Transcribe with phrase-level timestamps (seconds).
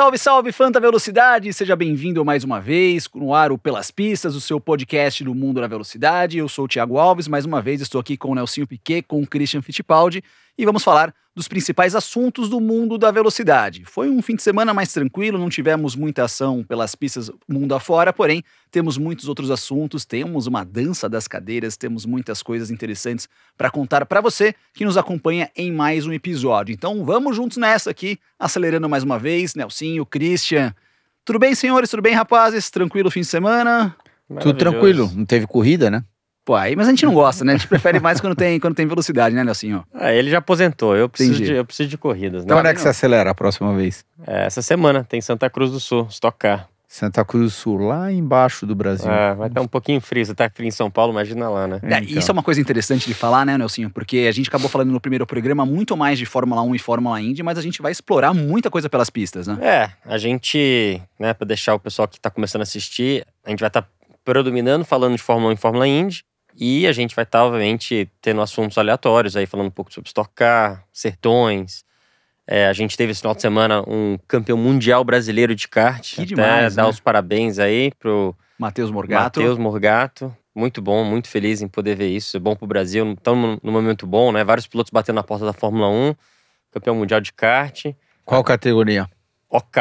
[0.00, 1.52] Salve, salve, Fanta Velocidade!
[1.52, 5.60] Seja bem-vindo mais uma vez no ar o Pelas Pistas, o seu podcast do mundo
[5.60, 6.38] da velocidade.
[6.38, 9.20] Eu sou o Thiago Alves, mais uma vez estou aqui com o Nelsinho Piquet, com
[9.20, 10.24] o Christian Fittipaldi
[10.60, 13.82] e vamos falar dos principais assuntos do mundo da velocidade.
[13.86, 18.12] Foi um fim de semana mais tranquilo, não tivemos muita ação pelas pistas mundo afora,
[18.12, 23.70] porém temos muitos outros assuntos, temos uma dança das cadeiras, temos muitas coisas interessantes para
[23.70, 26.74] contar para você que nos acompanha em mais um episódio.
[26.74, 30.74] Então vamos juntos nessa aqui, acelerando mais uma vez, Nelsinho, Christian.
[31.24, 31.88] Tudo bem, senhores?
[31.88, 32.68] Tudo bem, rapazes?
[32.68, 33.96] Tranquilo fim de semana?
[34.40, 36.04] Tudo tranquilo, não teve corrida, né?
[36.50, 37.52] Pô, aí, mas a gente não gosta, né?
[37.52, 39.84] A gente prefere mais quando tem, quando tem velocidade, né, Nelsinho?
[39.94, 42.42] Ah, ele já aposentou, eu preciso, de, eu preciso de corridas.
[42.42, 42.60] Então Né?
[42.62, 44.04] quando é que você acelera a próxima vez?
[44.26, 46.68] É, essa semana tem Santa Cruz do Sul, Stock Car.
[46.88, 49.08] Santa Cruz do Sul, lá embaixo do Brasil.
[49.08, 51.78] É, vai estar um pouquinho frio, você tá frio em São Paulo, imagina lá, né?
[51.84, 52.18] É, Então.
[52.18, 53.88] Isso é uma coisa interessante de falar, né, Nelsinho?
[53.88, 57.20] Porque a gente acabou falando no primeiro programa muito mais de Fórmula 1 e Fórmula
[57.20, 59.56] Indy, mas a gente vai explorar muita coisa pelas pistas, né?
[59.62, 63.60] É, a gente, né, pra deixar o pessoal que tá começando a assistir, a gente
[63.60, 63.86] vai estar
[64.24, 66.24] predominando falando de Fórmula 1 e Fórmula Indy.
[66.56, 70.30] E a gente vai estar, obviamente, tendo assuntos aleatórios aí, falando um pouco sobre Stock
[70.34, 71.84] Car, Sertões.
[72.46, 76.16] É, a gente teve esse final de semana um campeão mundial brasileiro de kart.
[76.16, 76.88] Que demais, dar né?
[76.88, 79.40] os parabéns aí pro Matheus Morgato.
[79.40, 80.36] Matheus Morgato.
[80.52, 82.36] Muito bom, muito feliz em poder ver isso.
[82.36, 83.12] É bom pro Brasil.
[83.12, 84.42] Estamos num momento bom, né?
[84.42, 86.14] Vários pilotos batendo na porta da Fórmula 1.
[86.72, 87.86] Campeão mundial de kart.
[88.24, 89.08] Qual categoria?
[89.48, 89.80] OK.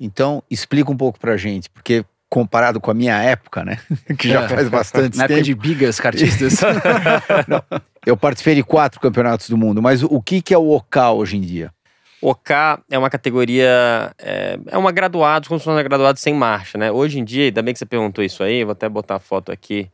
[0.00, 3.78] Então, explica um pouco pra gente, porque comparado com a minha época, né?
[4.18, 5.44] que já faz bastante Na época tempo.
[5.44, 6.60] de bigas kartistas.
[8.04, 11.36] Eu participei de quatro campeonatos do mundo, mas o que, que é o OK hoje
[11.36, 11.72] em dia?
[12.22, 12.54] OK
[12.90, 16.90] é uma categoria, é, é uma graduado, como se fosse uma graduado sem marcha, né?
[16.90, 19.20] Hoje em dia, ainda bem que você perguntou isso aí, eu vou até botar a
[19.20, 19.90] foto aqui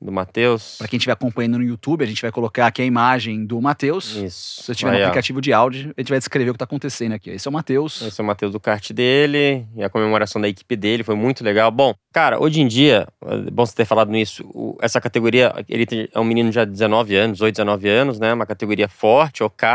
[0.00, 0.76] do Matheus.
[0.78, 4.16] Pra quem estiver acompanhando no YouTube, a gente vai colocar aqui a imagem do Matheus.
[4.16, 4.60] Isso.
[4.60, 5.02] Se você estiver no ó.
[5.02, 7.30] aplicativo de áudio, a gente vai descrever o que tá acontecendo aqui.
[7.30, 8.00] Esse é o Matheus.
[8.00, 11.44] Esse é o Matheus do kart dele e a comemoração da equipe dele foi muito
[11.44, 11.70] legal.
[11.70, 15.84] Bom, cara, hoje em dia, é bom você ter falado nisso, o- essa categoria, ele
[15.84, 18.32] tem- é um menino já de 19 anos, 18, 19 anos, né?
[18.32, 19.68] Uma categoria forte, OK,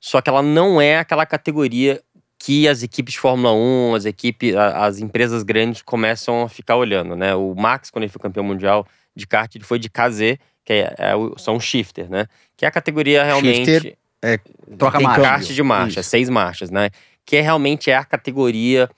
[0.00, 2.00] só que ela não é aquela categoria
[2.38, 7.16] que as equipes de Fórmula 1, as equipes, as empresas grandes começam a ficar olhando,
[7.16, 7.34] né?
[7.34, 10.94] O Max, quando ele foi campeão mundial de kart, ele foi de KZ, que é,
[10.98, 12.26] é o- são shifter, né?
[12.56, 14.38] Que é a categoria realmente Shifter é
[14.78, 15.22] Troca tem marcha.
[15.22, 16.10] kart de marcha, Isso.
[16.10, 16.90] seis marchas, né?
[17.24, 18.88] Que é, realmente é a categoria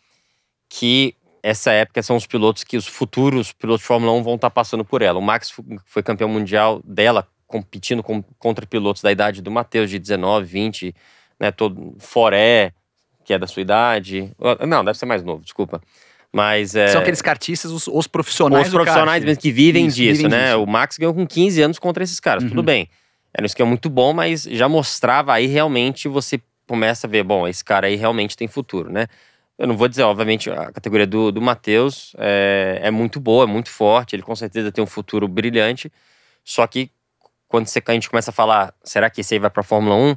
[0.68, 4.50] que essa época são os pilotos que os futuros pilotos de Fórmula 1 vão estar
[4.50, 5.18] passando por ela.
[5.18, 5.52] O Max
[5.86, 10.94] foi campeão mundial dela, competindo com- contra pilotos da idade do Matheus, de 19, 20,
[11.40, 11.50] né?
[11.50, 12.72] Todo, Foré,
[13.24, 14.30] que é da sua idade.
[14.66, 15.80] Não, deve ser mais novo, desculpa.
[16.32, 16.88] Mas é.
[16.88, 20.46] São aqueles kartistas, os, os profissionais Os profissionais mesmo que vivem Isso, disso, vivem né?
[20.48, 20.62] disso.
[20.62, 22.50] O Max ganhou com 15 anos contra esses caras, Uhum.
[22.50, 22.88] tudo bem.
[23.32, 27.48] Era um esquema muito bom, mas já mostrava aí realmente você começa a ver, bom,
[27.48, 29.06] esse cara aí realmente tem futuro, né?
[29.58, 33.46] Eu não vou dizer, obviamente, a categoria do, do Matheus é, é muito boa, é
[33.46, 35.90] muito forte, ele com certeza tem um futuro brilhante.
[36.44, 36.90] Só que
[37.48, 40.16] quando você, a gente começa a falar, será que esse aí vai pra Fórmula 1?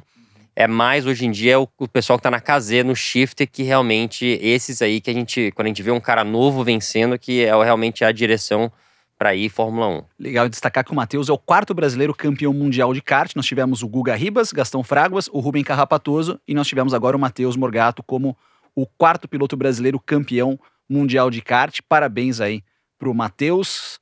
[0.54, 3.62] É mais hoje em dia o, o pessoal que tá na KZ, no shifter, que
[3.62, 7.44] realmente esses aí que a gente, quando a gente vê um cara novo vencendo, que
[7.44, 8.70] é realmente a direção
[9.18, 10.04] pra ir Fórmula 1.
[10.18, 13.34] Legal destacar que o Matheus é o quarto brasileiro campeão mundial de kart.
[13.36, 17.20] Nós tivemos o Guga Ribas, Gastão Fraguas, o Rubem Carrapatoso e nós tivemos agora o
[17.20, 18.36] Matheus Morgato como
[18.74, 20.58] o quarto piloto brasileiro campeão
[20.88, 21.78] mundial de kart.
[21.88, 22.62] Parabéns aí
[22.98, 24.00] pro Matheus.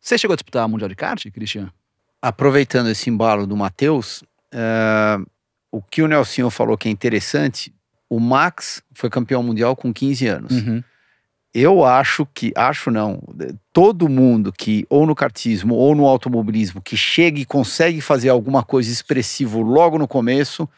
[0.00, 1.70] Você chegou a disputar o Mundial de Kart, Cristian?
[2.22, 5.18] aproveitando esse embalo do Matheus, é,
[5.72, 7.74] o que o Nelsinho falou que é interessante,
[8.08, 10.52] o Max foi campeão mundial com 15 anos.
[10.52, 10.84] Uhum.
[11.54, 13.22] Eu acho que, acho não,
[13.72, 18.62] todo mundo que, ou no kartismo ou no automobilismo, que chega e consegue fazer alguma
[18.62, 20.68] coisa expressivo logo no começo,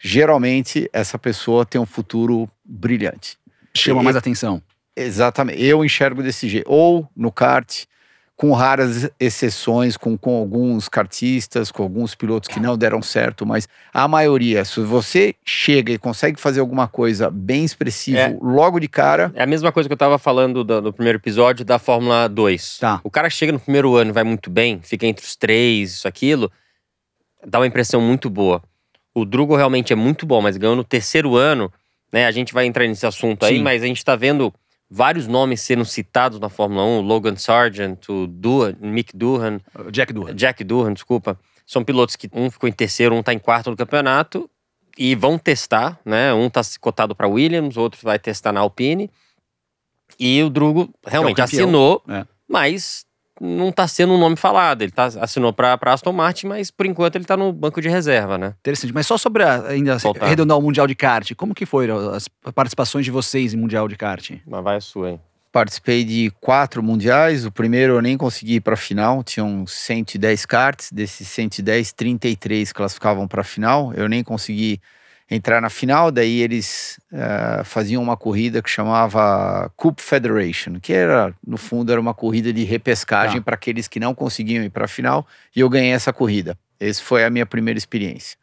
[0.00, 3.38] geralmente essa pessoa tem um futuro brilhante.
[3.74, 4.62] Chama E- mais atenção.
[4.94, 6.70] Exatamente, eu enxergo desse jeito.
[6.70, 7.84] Ou no kart,
[8.36, 13.68] com raras exceções, com, com alguns kartistas, com alguns pilotos que não deram certo, mas
[13.92, 18.36] a maioria, se você chega e consegue fazer alguma coisa bem expressivo É.
[18.42, 21.64] logo de cara, É a mesma coisa que eu tava falando do, do primeiro episódio
[21.64, 22.78] da Fórmula 2.
[22.78, 23.00] Tá.
[23.04, 26.08] O cara chega no primeiro ano e vai muito bem, fica entre os três, isso,
[26.08, 26.50] aquilo,
[27.46, 28.60] dá uma impressão muito boa.
[29.14, 31.70] O Drugo realmente é muito bom, mas ganhou no terceiro ano,
[32.12, 32.26] né?
[32.26, 33.62] A gente vai entrar nesse assunto aí, Sim.
[33.62, 34.52] mas a gente tá vendo
[34.94, 39.58] vários nomes sendo citados na Fórmula 1, o Logan Sargent, o Duhan, Mick Duhan,
[39.90, 40.34] Jack Durham.
[40.34, 41.38] Jack Durham, desculpa.
[41.66, 44.50] São pilotos que um ficou em terceiro, um tá em quarto no campeonato
[44.98, 46.34] e vão testar, né?
[46.34, 49.10] Um tá cotado para Williams, outro vai testar na Alpine.
[50.18, 51.62] E o Drugo realmente campeão.
[51.64, 52.26] assinou, É.
[52.46, 53.06] mas
[53.40, 54.82] não tá sendo um nome falado.
[54.82, 57.88] Ele tá, assinou pra, pra Aston Martin, mas por enquanto ele tá no banco de
[57.88, 58.54] reserva, né?
[58.60, 58.92] Interessante.
[58.92, 60.26] Mas só sobre a, ainda Voltar.
[60.26, 63.96] arredondar o Mundial de Kart, como que foram as participações de vocês em Mundial de
[63.96, 64.30] Kart?
[64.46, 65.20] Mas vai a sua, hein?
[65.50, 67.44] Participei de quatro mundiais.
[67.44, 69.22] O primeiro eu nem consegui ir para a final.
[69.22, 70.90] Tinham 110 karts.
[70.90, 73.92] Desses 110, 33 classificavam para a final.
[73.92, 74.80] Eu nem consegui
[75.34, 76.10] entrar na final.
[76.10, 82.00] Daí eles eh, faziam uma corrida que chamava Cup Federation, que era, no fundo, era
[82.00, 83.44] uma corrida de repescagem Tá.
[83.44, 85.26] para aqueles que não conseguiam ir para a final.
[85.54, 86.56] E eu ganhei essa corrida.
[86.78, 88.36] Essa foi a minha primeira experiência.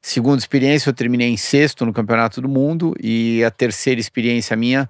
[0.00, 2.94] Segunda experiência, eu terminei em sexto no Campeonato do Mundo.
[3.00, 4.88] E a terceira experiência minha,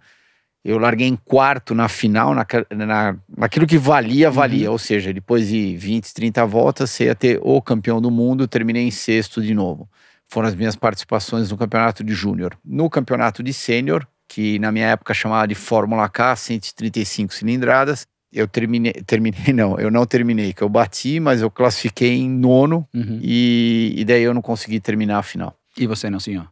[0.65, 4.71] eu larguei em quarto na final, naque- na, naquilo que valia, valia.
[4.71, 8.85] Ou seja, depois de 20, 30 voltas, você ia ter o campeão do mundo, terminei
[8.87, 9.89] em sexto de novo.
[10.33, 12.57] Foram as minhas participações no campeonato de júnior.
[12.65, 18.49] No campeonato de sênior, que na minha época chamava de Fórmula K, 135 cilindradas, eu
[18.49, 23.19] terminei, terminei não, eu não terminei, que eu bati, mas eu classifiquei em nono Uhum.
[23.23, 25.55] e, e daí eu não consegui terminar a final.
[25.77, 26.49] E você, Nelsinho?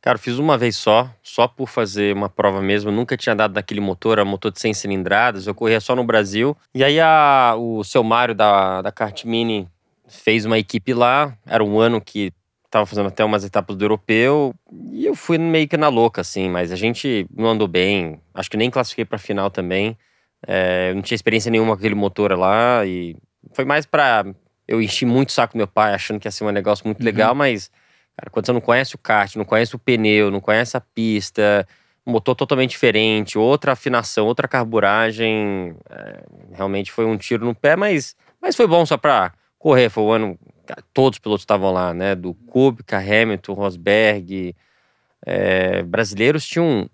[0.00, 2.90] Cara, eu fiz uma vez só, só por fazer uma prova mesmo.
[2.90, 5.46] Nunca tinha dado naquele motor, era um motor de 100 cilindradas.
[5.46, 6.56] Eu corria só no Brasil.
[6.74, 9.68] E aí a- o seu Mário da, da Kart Mini
[10.08, 11.36] fez uma equipe lá.
[11.44, 12.32] Era um ano que
[12.70, 14.54] tava fazendo até umas etapas do europeu.
[14.92, 16.48] E eu fui meio que na louca, assim.
[16.48, 18.20] Mas a gente não andou bem.
[18.34, 19.96] Acho que nem classifiquei pra final também.
[20.46, 22.84] É, eu não tinha experiência nenhuma com aquele motor lá.
[22.86, 23.16] E
[23.52, 24.24] foi mais pra.
[24.66, 27.00] Eu enchi muito o saco do meu pai, achando que ia ser um negócio muito
[27.00, 27.04] Uhum.
[27.06, 27.70] legal, mas.
[28.16, 31.66] Cara, quando você não conhece o kart, não conhece o pneu, não conhece a pista,
[32.04, 37.76] um motor totalmente diferente, outra afinação, outra carburagem, é, realmente foi um tiro no pé,
[37.76, 39.88] mas, mas foi bom só pra correr.
[39.88, 40.38] Foi o ano.
[40.94, 42.14] Todos os pilotos estavam lá, né?
[42.14, 44.54] Do Kubica, Hamilton, Rosberg.
[45.26, 46.88] é, brasileiros tinham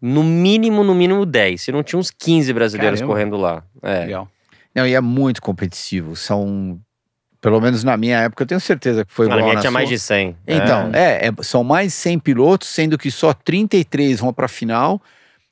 [0.00, 1.60] no mínimo, no mínimo 10.
[1.60, 3.12] Se não tinha uns 15 brasileiros Caramba.
[3.14, 3.64] correndo lá.
[3.82, 4.00] É.
[4.00, 4.28] Legal.
[4.74, 6.14] Não, e é muito competitivo.
[6.14, 6.78] São,
[7.40, 9.70] pelo menos na minha época, eu tenho certeza que foi Na igual minha na tinha
[9.72, 9.96] mais sua.
[9.96, 10.36] de 100.
[10.46, 15.02] Então, é, é- são mais 100 pilotos, sendo que só 33 vão para a final.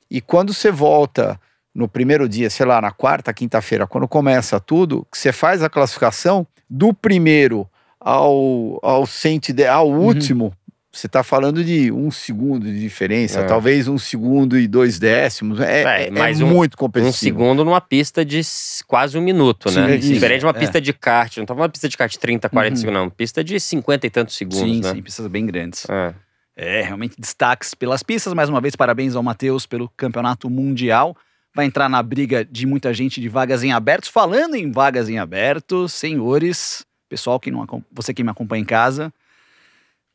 [0.09, 1.37] E quando você volta
[1.77, 5.69] no primeiro dia, sei lá, na quarta, quinta-feira, quando começa tudo, que você faz a
[5.69, 7.69] classificação do primeiro
[7.99, 9.99] ao, ao, 110, ao Uhum.
[10.07, 10.51] último,
[10.91, 13.43] você está falando de um segundo de diferença, É.
[13.43, 15.59] talvez um segundo e dois décimos.
[15.59, 17.15] É, É, é- é um- muito Um competitivo.
[17.15, 18.41] segundo numa pista de
[18.87, 19.97] quase um minuto, né?
[19.97, 20.13] Sim, sim.
[20.13, 20.59] Diferente de uma É.
[20.59, 21.37] pista de kart.
[21.37, 22.81] Não tava uma pista de kart 30, 40 Uhum.
[22.81, 23.09] segundos, não.
[23.11, 24.93] Pista de 50 e tantos segundos, sim, né?
[24.95, 25.85] sim, pistas bem grandes.
[25.87, 26.13] É.
[26.59, 28.33] É, realmente destaques pelas pistas.
[28.33, 31.15] Mais uma vez, parabéns ao Matheus pelo campeonato mundial.
[31.57, 34.09] Vai entrar na briga de muita gente de vagas em abertos.
[34.09, 39.11] Falando em vagas em aberto, senhores, pessoal que não você que me acompanha em casa,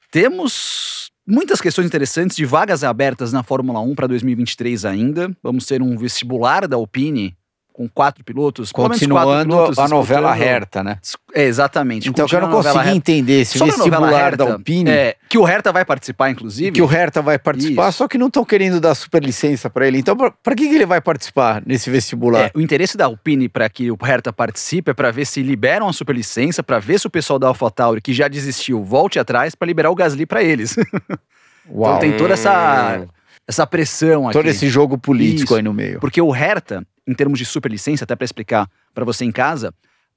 [0.09, 5.37] temos muitas questões interessantes de vagas abertas na Fórmula 1 para 2023 ainda.
[5.43, 7.37] Vamos ter um vestibular da Alpine
[7.73, 10.99] com quatro pilotos, menos quatro Continuando pilotos a novela Herta, né?
[11.35, 12.09] É, exatamente.
[12.09, 14.91] Então, eu não continuando consegui entender esse Sobre vestibular da Herta, Alpine.
[14.91, 16.73] É, que o Herta vai participar, inclusive.
[16.73, 17.99] que o Hertha vai participar, Isso.
[17.99, 19.99] só que não estão querendo dar superlicença para ele.
[19.99, 22.47] Então, para que, que ele vai participar nesse vestibular?
[22.47, 25.89] É, o interesse da Alpine para que o Hertha participe é para ver se liberam
[25.89, 29.67] a superlicença, para ver se o pessoal da AlphaTauri que já desistiu volte atrás para
[29.67, 30.77] liberar o Gasly para eles.
[31.71, 31.97] Uau.
[31.97, 33.09] Então tem toda essa, Hum.
[33.47, 34.39] Essa pressão aqui.
[34.39, 35.55] Todo esse jogo político Isso.
[35.57, 35.99] aí no meio.
[36.01, 39.75] Porque o Hertha, em termos de superlicença, até para explicar para você em casa,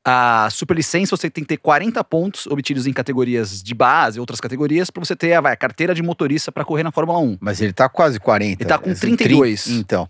[0.08, 4.91] a superlicença você tem que ter 40 pontos obtidos em categorias de base, outras categorias,
[4.91, 7.38] para você ter a, vai, a carteira de motorista para correr na Fórmula 1.
[7.41, 8.62] Mas ele tá quase 40.
[8.62, 9.63] Ele tá com Esse 32.
[9.63, 10.08] tri- Então,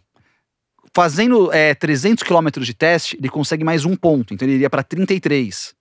[0.93, 4.81] Fazendo é, 300 quilômetros de teste, ele consegue mais um ponto, então ele iria para
[4.81, 5.73] 33.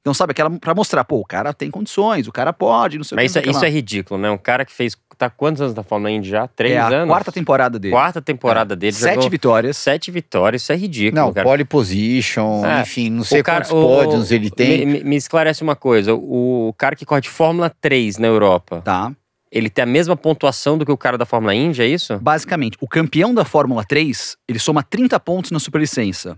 [0.00, 3.16] Então, sabe, aquela para mostrar, pô, o cara tem condições, o cara pode, não sei
[3.16, 3.38] Mas o isso, que.
[3.50, 4.30] é- não sei o isso é ridículo, né?
[4.30, 4.96] Um cara que fez.
[5.22, 6.48] Tá quantos anos na Fórmula Indy já?
[6.48, 6.74] Três.
[6.74, 7.06] É a anos?
[7.08, 7.92] quarta temporada dele.
[7.92, 8.92] Quarta temporada dele.
[8.92, 9.76] Sete jogou vitórias.
[9.76, 11.46] Sete vitórias, isso é ridículo, não, cara.
[11.46, 14.84] pole position, É, enfim, não sei O cara- quantos o- pódios ele tem.
[14.84, 19.12] Me, me- esclarece uma coisa: o, cara que corre de Fórmula 3 na Europa, Tá.
[19.50, 22.18] ele tem a mesma pontuação do que o cara da Fórmula Indy, é isso?
[22.18, 26.36] Basicamente, o campeão da Fórmula 3, ele soma 30 pontos na superlicença.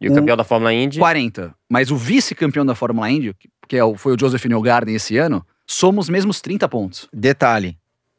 [0.00, 0.98] E o O- campeão da Fórmula Indy.
[0.98, 1.54] 40.
[1.68, 5.16] Mas o vice-campeão da Fórmula Indy, que- que é o- foi o Joseph Newgarden esse
[5.16, 7.08] ano, soma os mesmos 30 pontos.
[7.12, 7.76] Detalhe.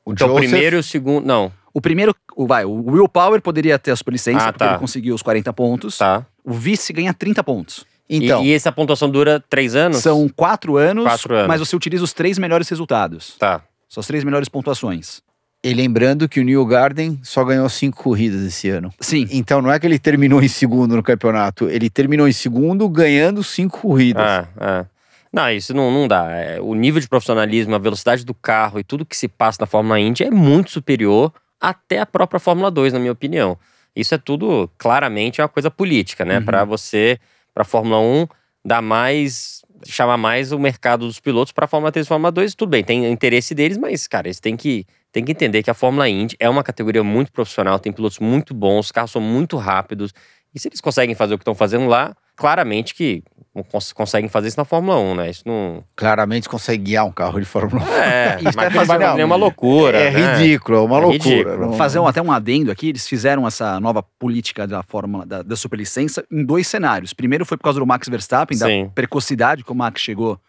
[0.10, 1.26] O Então, o Joseph- primeiro e o segundo.
[1.26, 4.72] Não, O primeiro, o, vai, o Will Power poderia ter a superlicença, Ah, porque tá.
[4.72, 5.98] ele conseguiu os 40 pontos.
[6.00, 6.26] tá.
[6.44, 7.86] O vice ganha 30 pontos.
[8.10, 9.98] Então, e, e essa pontuação dura três anos?
[10.00, 11.48] São quatro anos, Quatro anos.
[11.48, 13.36] mas você utiliza os três melhores resultados.
[13.38, 13.62] Tá.
[13.88, 15.22] São as três melhores pontuações.
[15.64, 18.92] e lembrando que o New Garden só ganhou cinco corridas esse ano.
[19.00, 19.28] Sim.
[19.30, 23.44] Então não é que ele terminou em segundo no campeonato, ele terminou em segundo ganhando
[23.44, 24.24] cinco corridas.
[24.24, 24.86] Ah, ah.
[25.32, 26.32] Não, isso não, não dá.
[26.32, 29.68] É, o nível de profissionalismo, a velocidade do carro e tudo que se passa na
[29.68, 33.58] Fórmula Indy é muito superior até a própria Fórmula 2, na minha opinião.
[33.96, 36.40] Isso é tudo claramente uma coisa política, né?
[36.40, 36.46] Uhum.
[36.46, 37.20] Para você,
[37.54, 38.28] para Fórmula 1,
[38.66, 42.70] dar mais chamar mais o mercado dos pilotos para Fórmula 3 e Fórmula 2, tudo
[42.70, 46.08] bem, tem interesse deles, mas cara, eles têm que tem que entender que a Fórmula
[46.08, 50.14] Indy é uma categoria muito profissional, tem pilotos muito bons, os carros são muito rápidos.
[50.54, 53.24] E se eles conseguem fazer o que estão fazendo lá, claramente que
[53.70, 55.30] cons conseguem fazer isso na Fórmula 1, né?
[55.30, 55.84] Isso não.
[55.96, 57.94] Claramente consegue guiar um carro de Fórmula 1.
[57.94, 59.98] É, Isso mas vai não vai fazer- fazer nenhuma loucura.
[59.98, 60.38] É né?
[60.38, 61.30] ridículo, é uma É loucura.
[61.30, 61.58] ridículo.
[61.58, 65.42] Não- Fazer um, até um adendo aqui, eles fizeram essa nova política da Fórmula da,
[65.42, 67.14] da superlicença em dois cenários.
[67.14, 68.92] Primeiro foi por causa do Max Verstappen, da Sim.
[68.94, 70.40] precocidade que o Max chegou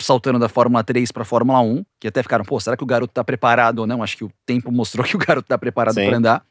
[0.00, 3.12] saltando da Fórmula 3 para Fórmula 1, que até ficaram, pô, será que o garoto
[3.14, 4.02] tá preparado ou não?
[4.02, 6.42] Acho que o tempo mostrou que o garoto tá preparado para andar.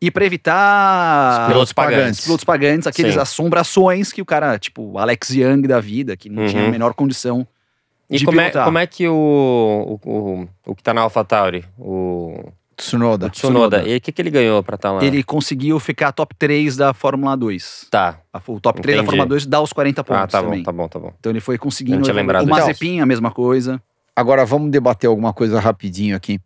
[0.00, 2.18] E para evitar Os pilotos pagantes.
[2.20, 3.20] os pilotos pagantes, aqueles Sim.
[3.20, 6.48] assombrações que o cara, tipo, o Alex Young da vida, que não Uhum.
[6.48, 7.46] tinha a menor condição
[8.10, 8.64] E de como é, pilotar.
[8.66, 13.26] como é que o, o, o, o que tá na AlphaTauri, o, Tsunoda.
[13.26, 13.96] o Tsunoda, Tsunoda.
[13.96, 15.02] o que, que ele ganhou pra estar lá?
[15.02, 17.86] Ele conseguiu ficar top 3 da Fórmula 2.
[17.90, 18.18] Tá.
[18.46, 19.06] O top 3 da Entendi.
[19.16, 20.58] Fórmula 2 dá os 40 pontos Ah, tá também.
[20.58, 21.12] bom, tá bom, tá bom.
[21.18, 21.96] Então ele foi conseguindo.
[21.96, 22.48] Não tinha lembrado o.
[22.50, 23.82] Mazepin, a mesma coisa.
[24.14, 26.38] Agora vamos debater alguma coisa rapidinho aqui.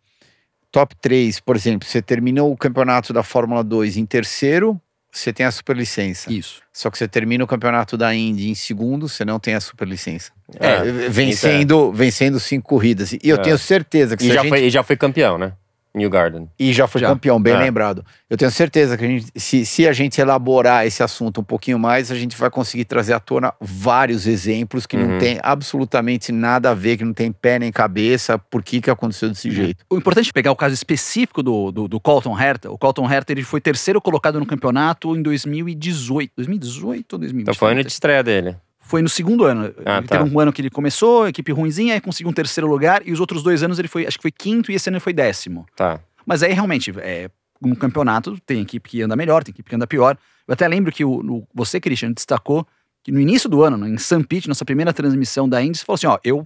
[0.71, 4.79] Top 3, por exemplo, você terminou o campeonato da Fórmula 2 em terceiro,
[5.11, 6.31] você tem a superlicença.
[6.31, 6.61] Isso.
[6.71, 10.31] Só que você termina o campeonato da Indy em segundo, você não tem a superlicença.
[10.57, 13.11] É, vencendo, vencendo cinco corridas.
[13.11, 13.39] E eu É.
[13.41, 14.49] tenho certeza que E se a já, gente...
[14.49, 15.51] foi, e já foi campeão, né?
[15.93, 16.47] New Garden.
[16.57, 17.07] E já foi Já.
[17.09, 17.57] campeão, bem É.
[17.57, 18.05] lembrado.
[18.29, 21.77] Eu tenho certeza que a gente, se, se a gente elaborar esse assunto um pouquinho
[21.77, 25.07] mais, a gente vai conseguir trazer à tona vários exemplos que Uhum.
[25.13, 28.89] não tem absolutamente nada a ver, que não tem pé nem cabeça, por que, que
[28.89, 29.83] aconteceu desse jeito.
[29.89, 32.71] O importante é pegar o caso específico do, do, do Colton Herta.
[32.71, 36.31] O Colton Herta ele foi terceiro colocado no campeonato em 2018.
[36.37, 37.41] 2018 ou 2018?
[37.41, 38.55] Então foi ano de estreia dele.
[38.91, 39.73] Foi no segundo ano.
[39.85, 40.17] Ah, ele tá.
[40.17, 43.21] teve um ano que ele começou, equipe ruimzinha, aí conseguiu um terceiro lugar, e os
[43.21, 45.65] outros dois anos ele foi, acho que foi quinto, e esse ano ele foi décimo.
[45.77, 45.99] Tá.
[46.25, 47.29] Mas aí realmente, é,
[47.61, 50.17] no campeonato, tem equipe que anda melhor, tem equipe que anda pior.
[50.45, 52.67] Eu até lembro que o, no- você, Christian, destacou
[53.01, 55.95] que no início do ano, em San Pete, nossa primeira transmissão da Indy, você falou
[55.95, 56.43] assim: ó, eu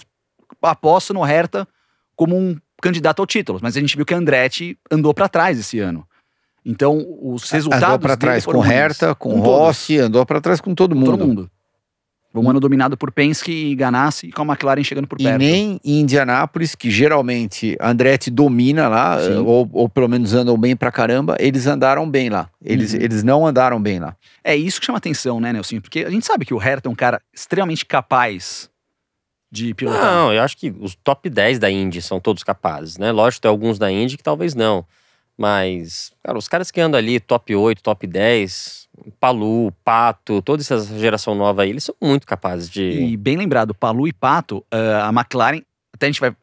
[0.61, 1.67] aposto no Herta
[2.15, 5.57] como um candidato ao título, mas a gente viu que a Andretti andou pra trás
[5.59, 6.07] esse ano.
[6.65, 7.83] Então, os resultados.
[7.85, 8.63] andou para trás com.
[8.65, 9.59] Herta, com, Com todos.
[9.59, 11.11] Rossi, andou para trás com todo mundo.
[11.11, 11.51] Todo mundo.
[12.39, 15.37] Um ano dominado por Penske e Ganassi, e com a McLaren chegando por E perto.
[15.39, 20.75] nem em Indianápolis, que geralmente a Andretti domina lá, ou, ou pelo menos andam bem
[20.75, 22.49] pra caramba, eles andaram bem lá.
[22.63, 22.99] Eles, Uhum.
[23.01, 24.15] eles não andaram bem lá.
[24.43, 25.79] É isso que chama atenção, né, Nelson?
[25.79, 28.69] Porque a gente sabe que o Herta é um cara extremamente capaz
[29.51, 30.03] de pilotar.
[30.03, 33.11] Não, eu acho que os top 10 da Indy são todos capazes, né?
[33.11, 34.85] Lógico, tem alguns da Indy que talvez não.
[35.37, 38.84] Mas, cara, os caras que andam ali, top 8, top 10,
[39.19, 42.83] Palu, Pato, toda essa geração nova aí, eles são muito capazes de.
[42.83, 45.61] E bem lembrado, Palu e Pato, ah, a McLaren,
[45.93, 46.35] até a gente vai,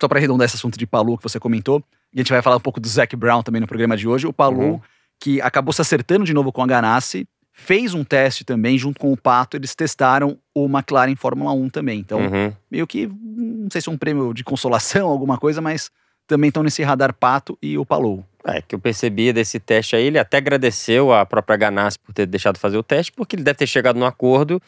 [0.00, 1.82] só para arredondar esse assunto de Palu que você comentou,
[2.12, 4.26] e a gente vai falar um pouco do Zac Brown também no programa de hoje.
[4.26, 4.80] O Palu, Uhum.
[5.20, 9.12] que acabou se acertando de novo com a Ganassi, fez um teste também junto com
[9.12, 12.00] o Pato, eles testaram o McLaren Fórmula 1 também.
[12.00, 12.52] Então, Uhum.
[12.70, 15.90] meio que, não sei se é um prêmio de consolação, alguma coisa, mas
[16.26, 18.24] também estão nesse radar Pato e o Palu.
[18.46, 22.26] É, que eu percebi desse teste aí, ele até agradeceu a própria Ganassi por ter
[22.26, 24.60] deixado fazer o teste, porque ele deve ter chegado num acordo,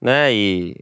[0.00, 0.34] né?
[0.34, 0.76] E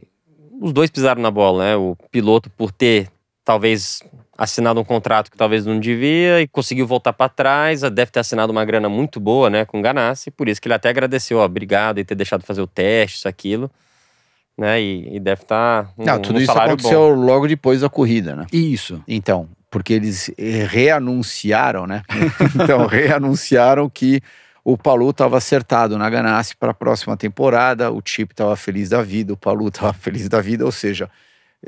[0.59, 1.75] os dois pisaram na bola, né?
[1.75, 3.11] O piloto por ter
[3.45, 4.01] talvez
[4.37, 8.51] assinado um contrato que talvez não devia e conseguiu voltar para trás, deve ter assinado
[8.51, 11.97] uma grana muito boa, né, com Ganassi, por isso que ele até agradeceu, ó, obrigado
[11.97, 13.71] e ter deixado fazer o teste, isso aquilo,
[14.55, 14.79] né?
[14.79, 17.25] E, e deve estar um, não, tudo um isso aconteceu bom.
[17.25, 18.45] logo depois da corrida, né?
[18.51, 19.03] Isso.
[19.07, 22.01] Então, porque eles eh, reanunciaram, né?
[22.59, 24.21] então, reanunciaram que
[24.63, 29.03] o Palu estava acertado na Ganassi para a próxima temporada, o Chip estava feliz da
[29.03, 31.11] vida, o Palu estava feliz da vida, ou seja,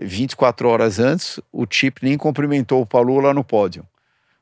[0.02, 3.86] 24 horas antes, o Chip nem cumprimentou o Palu lá no pódio.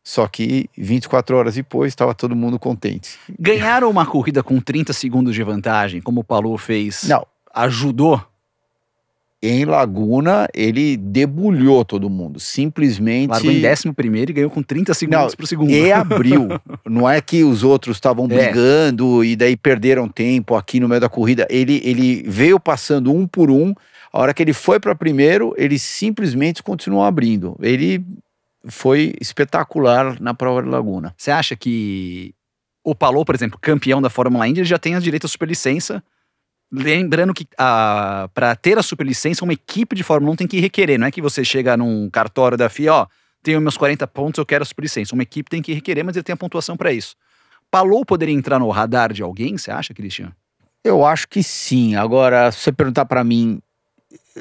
[0.02, 3.20] Só que 24 horas depois estava todo mundo contente.
[3.38, 8.26] Ganharam uma corrida com 30 segundos de vantagem, como o Palu fez, Não, ajudou
[9.50, 14.94] em Laguna ele debulhou todo mundo, simplesmente Largou em 11 primeiro e ganhou com 30
[14.94, 15.70] segundos Não, por segundo.
[15.72, 16.48] e abriu.
[16.86, 18.28] Não é que os outros estavam É.
[18.28, 21.48] brigando e daí perderam tempo aqui no meio da corrida.
[21.50, 23.74] Ele, ele veio passando um por um.
[24.12, 27.56] A hora que ele foi para primeiro, ele simplesmente continuou abrindo.
[27.62, 28.04] Ele
[28.66, 31.14] foi espetacular na prova de Laguna.
[31.18, 32.34] Você acha que
[32.84, 36.04] o Palou, por exemplo, campeão da Fórmula Indy, ele já tem a direito à superlicença?
[36.72, 37.48] Lembrando que
[38.34, 41.00] para ter a superlicença, uma equipe de Fórmula 1 tem que requerer.
[41.00, 43.08] Não é que você chega num cartório da FIA, ó,
[43.42, 45.14] tenho meus 40 pontos, eu quero a superlicença.
[45.14, 47.16] Uma equipe tem que requerer, mas ele tem a pontuação para isso.
[47.72, 50.34] Palou poderia entrar no radar de alguém, você acha, Cristian?
[50.84, 51.96] Eu acho que sim.
[51.96, 53.62] Agora, se você perguntar para mim,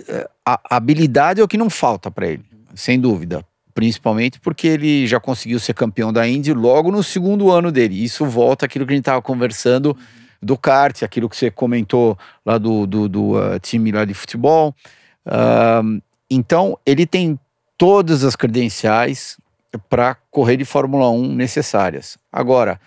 [0.09, 3.45] eh, a habilidade é o que não falta para ele, sem dúvida.
[3.75, 8.02] principalmente porque ele já conseguiu ser campeão da Indy logo no segundo ano dele.
[8.02, 9.95] Isso volta àquilo que a gente estava conversando
[10.43, 14.75] do kart, aquilo que você comentou lá do, do, do uh, time lá de futebol.
[15.26, 16.00] Uh,
[16.31, 17.38] então, ele tem
[17.78, 19.38] todas as credenciais
[19.88, 22.16] para correr de Fórmula 1 necessárias.
[22.33, 22.81] Agora,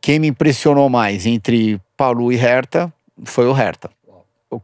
[0.00, 2.92] quem me impressionou mais entre Palu e Herta
[3.24, 3.90] foi o Herta.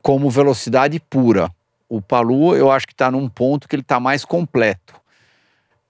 [0.03, 1.51] Como velocidade pura.
[1.89, 4.95] O Palu, eu acho que está num ponto que ele está mais completo.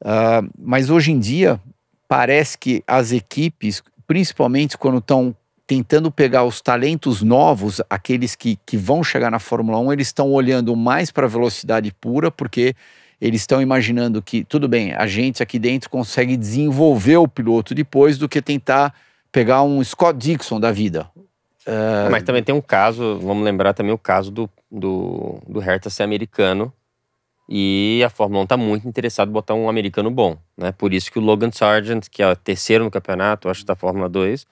[0.00, 1.60] Uh, mas hoje em dia,
[2.08, 5.36] parece que as equipes, principalmente quando estão
[5.70, 10.32] tentando pegar os talentos novos, aqueles que, que vão chegar na Fórmula 1, eles estão
[10.32, 12.74] olhando mais para a velocidade pura, porque
[13.20, 18.18] eles estão imaginando que, tudo bem, a gente aqui dentro consegue desenvolver o piloto depois
[18.18, 18.92] do que tentar
[19.30, 21.08] pegar um Scott Dixon da vida.
[21.64, 22.10] Uh...
[22.10, 26.02] Mas também tem um caso, vamos lembrar também o caso do, do, do Hertha ser
[26.02, 26.72] americano,
[27.48, 30.72] e a Fórmula 1 está muito interessada em botar um americano bom, né?
[30.72, 34.08] Por isso que o Logan Sargent, que é o terceiro no campeonato, acho, da Fórmula
[34.08, 34.44] 2,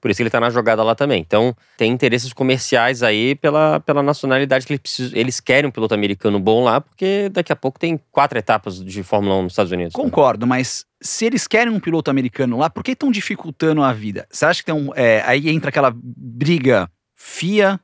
[0.00, 1.20] por isso que ele está na jogada lá também.
[1.20, 5.94] Então, tem interesses comerciais aí pela, pela nacionalidade que eles, precisam, eles querem um piloto
[5.94, 9.72] americano bom lá, porque daqui a pouco tem quatro etapas de Fórmula 1 nos Estados
[9.72, 9.94] Unidos.
[9.94, 10.02] Né?
[10.02, 10.50] Concordo, né?
[10.50, 14.26] mas se eles querem um piloto americano lá, por que estão dificultando a vida?
[14.30, 14.90] Você acha que tem um.
[14.94, 17.78] É, aí entra aquela briga FIA,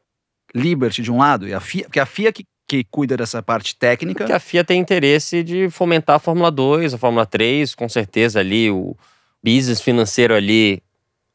[0.55, 3.77] Liberty de um lado, e a FIA, porque a FIA que que cuida dessa parte
[3.77, 4.25] técnica.
[4.25, 8.41] Porque a FIA tem interesse de fomentar a Fórmula 2, a Fórmula 3, com certeza
[8.41, 8.97] ali o
[9.43, 10.83] business financeiro ali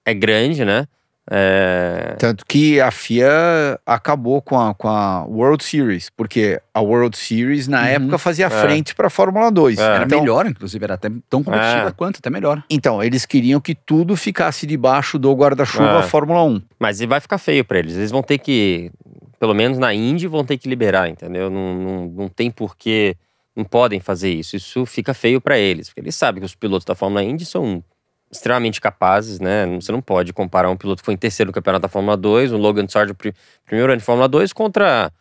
[0.05, 0.87] é grande, né?
[1.29, 2.15] É...
[2.17, 7.67] Tanto que a FIA acabou com a, com a World Series, porque a World Series
[7.67, 7.87] na uhum.
[7.87, 8.49] época fazia é.
[8.49, 9.77] frente para a Fórmula 2.
[9.77, 9.81] É.
[9.81, 11.91] Era então, melhor, inclusive, era até tão competitiva é.
[11.91, 12.63] quanto, até melhor.
[12.69, 16.03] Então, eles queriam que tudo ficasse debaixo do guarda-chuva é.
[16.03, 16.61] Fórmula 1.
[16.79, 17.95] Mas vai ficar feio para eles.
[17.95, 18.91] Eles vão ter que,
[19.39, 21.49] pelo menos na Indy, vão ter que liberar, entendeu?
[21.49, 23.15] Não, não, não tem porquê,
[23.55, 24.55] não podem fazer isso.
[24.55, 27.83] Isso fica feio para eles, porque eles sabem que os pilotos da Fórmula Indy são
[28.31, 29.65] extremamente capazes, né?
[29.79, 32.53] Você não pode comparar um piloto que foi em terceiro no campeonato da Fórmula 2,
[32.53, 33.17] o Logan Sargent,
[33.65, 35.11] primeiro ano de Fórmula 2, contra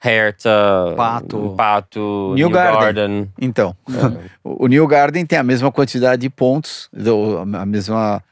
[0.00, 2.80] Hertha, Pato, Pato New, New Garden.
[2.80, 3.32] Garden.
[3.40, 4.30] Então, é.
[4.42, 6.90] o New Garden tem a mesma quantidade de pontos,
[7.54, 8.22] a mesma.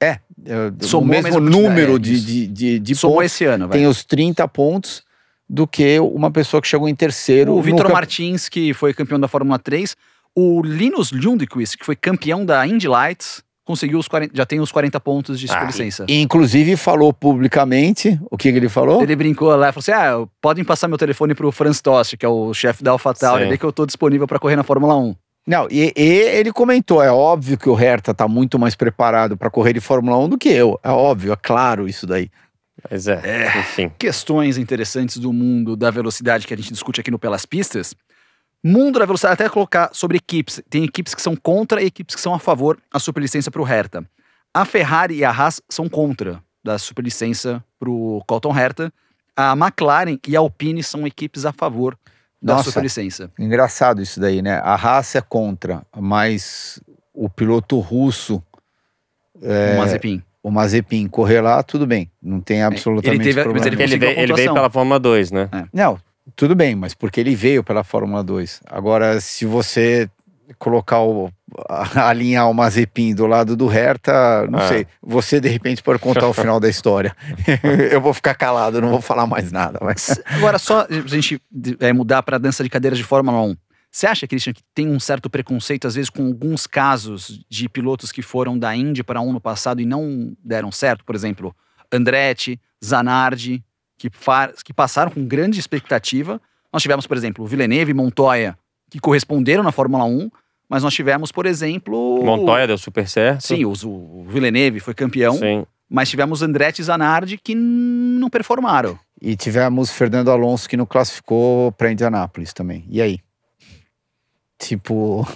[0.00, 3.32] É, é Somou o mesmo número de, de, de, de Somou pontos.
[3.32, 5.04] esse ano, Tem os 30 pontos
[5.48, 7.54] do que uma pessoa que chegou em terceiro.
[7.54, 9.94] O Vitor Martins, que foi campeão da Fórmula 3,
[10.36, 14.72] o Linus Lundqvist, que foi campeão da Indy Lights, conseguiu os 40, já tem os
[14.72, 16.04] 40 pontos de ah, licença.
[16.08, 19.02] E, inclusive falou publicamente, o que, que, ele falou?
[19.02, 22.28] Ele brincou lá, falou assim, ah, podem passar meu telefone pro Franz Tost, que é
[22.28, 25.14] o chefe da AlphaTauri, que eu tô disponível para correr na Fórmula 1.
[25.46, 29.50] Não, e, e, ele comentou, é óbvio que o Hertha tá muito mais preparado para
[29.50, 30.78] correr de Fórmula 1 do que eu.
[30.84, 32.30] É óbvio, é claro isso daí.
[32.88, 33.90] Mas é, é, enfim.
[33.98, 37.94] Questões interessantes do mundo da velocidade que a gente discute aqui no Pelas Pistas.
[38.64, 40.62] Mundo da velocidade, até colocar sobre equipes.
[40.70, 43.64] Tem equipes que são contra e equipes que são a favor a superlicença para o
[43.64, 44.04] Hertha.
[44.54, 48.92] A Ferrari e a Haas são contra da superlicença para o Colton Hertha.
[49.36, 51.98] A McLaren e a Alpine são equipes a favor
[52.40, 53.30] da Nossa, superlicença.
[53.38, 54.60] Engraçado isso daí, né?
[54.62, 56.80] A Haas é contra, mas
[57.12, 58.42] o piloto russo.
[59.42, 60.22] É, o Mazepin.
[60.42, 62.10] O Mazepin correr lá, tudo bem.
[62.22, 63.66] Não tem absolutamente ele teve, problema.
[63.66, 65.48] Ele, ele, veio, ele veio pela Fórmula 2, né?
[65.52, 65.64] É.
[65.72, 65.98] Não,
[66.36, 68.60] tudo bem, mas porque ele veio pela Fórmula 2.
[68.66, 70.08] Agora, se você
[70.58, 71.30] colocar o,
[71.94, 74.68] alinhar o Mazepin do lado do Hertha, não ah.
[74.68, 74.86] sei.
[75.02, 77.14] Você de repente pode contar o final da história.
[77.90, 79.78] eu vou ficar calado, não vou falar mais nada.
[79.82, 80.20] Mas...
[80.26, 81.40] Agora, só a gente
[81.80, 83.56] é, mudar para dança de cadeiras de Fórmula 1.
[83.90, 88.10] Você acha, Christian, que tem um certo preconceito, às vezes, com alguns casos de pilotos
[88.10, 91.04] que foram da Indy para um no passado e não deram certo?
[91.04, 91.54] Por exemplo,
[91.92, 93.62] Andretti, Zanardi,
[94.02, 96.40] que, que passaram com grande expectativa.
[96.72, 98.56] Nós tivemos, por exemplo, Villeneuve e Montoya,
[98.90, 100.30] que corresponderam na Fórmula 1,
[100.68, 102.22] mas nós tivemos, por exemplo.
[102.24, 103.42] Montoya deu super certo.
[103.42, 105.34] Sim, o, o Villeneuve foi campeão.
[105.34, 105.66] Sim.
[105.88, 108.98] Mas tivemos Andretti e Zanardi que não performaram.
[109.20, 112.86] E tivemos Fernando Alonso que não classificou para Indianápolis também.
[112.88, 113.20] E aí?
[114.66, 115.26] Tipo,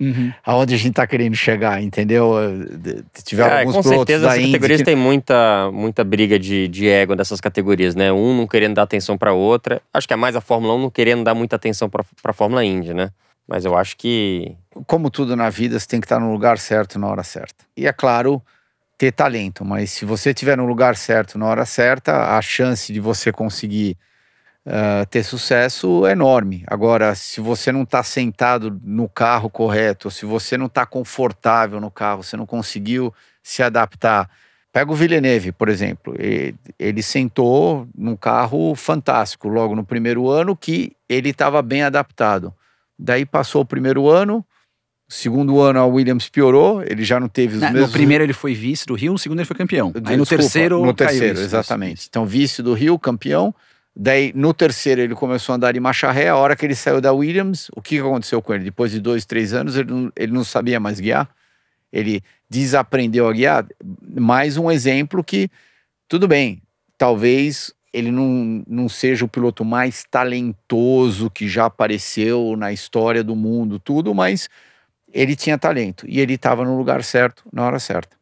[0.00, 0.32] uhum.
[0.44, 2.34] aonde a gente tá querendo chegar, entendeu?
[3.24, 4.84] Tiveram é, alguns com certeza as categorias que...
[4.84, 8.12] tem muita, muita briga de, de ego dessas categorias, né?
[8.12, 9.80] Um não querendo dar atenção para outra.
[9.92, 12.64] Acho que é mais a Fórmula 1 não querendo dar muita atenção para a Fórmula
[12.64, 13.10] Indy, né?
[13.46, 14.56] Mas eu acho que.
[14.86, 17.64] Como tudo na vida, você tem que estar no lugar certo na hora certa.
[17.76, 18.40] E é claro,
[18.96, 23.00] ter talento, mas se você estiver no lugar certo na hora certa, a chance de
[23.00, 23.96] você conseguir
[24.66, 26.64] uh, ter sucesso enorme.
[26.66, 31.90] Agora, se você não está sentado no carro correto, se você não está confortável no
[31.90, 34.28] carro, você não conseguiu se adaptar.
[34.72, 36.14] Pega o Villeneuve, por exemplo.
[36.18, 42.54] Ele, ele sentou num carro fantástico logo no primeiro ano que ele estava bem adaptado.
[42.98, 44.44] Daí passou o primeiro ano,
[45.08, 47.88] segundo ano a Williams piorou, ele já não teve os Né, mesmos.
[47.88, 49.92] No primeiro ele foi vice do Rio, no segundo ele foi campeão.
[50.04, 50.78] Aí no Desculpa, terceiro.
[50.78, 52.06] No caiu terceiro, isso, exatamente.
[52.08, 53.54] Então, vice do Rio, campeão.
[53.94, 56.28] Daí, no terceiro, ele começou a andar de marcha ré.
[56.28, 58.64] A hora que ele saiu da Williams, o que que aconteceu com ele?
[58.64, 61.28] Depois de dois, três anos, ele não, ele não sabia mais guiar.
[61.92, 63.66] Ele desaprendeu a guiar.
[64.18, 65.50] Mais um exemplo que,
[66.08, 66.62] tudo bem,
[66.96, 73.36] talvez ele não, não seja o piloto mais talentoso que já apareceu na história do
[73.36, 74.48] mundo, tudo, mas
[75.12, 76.06] ele tinha talento.
[76.08, 78.16] E ele estava no lugar certo, na hora certa.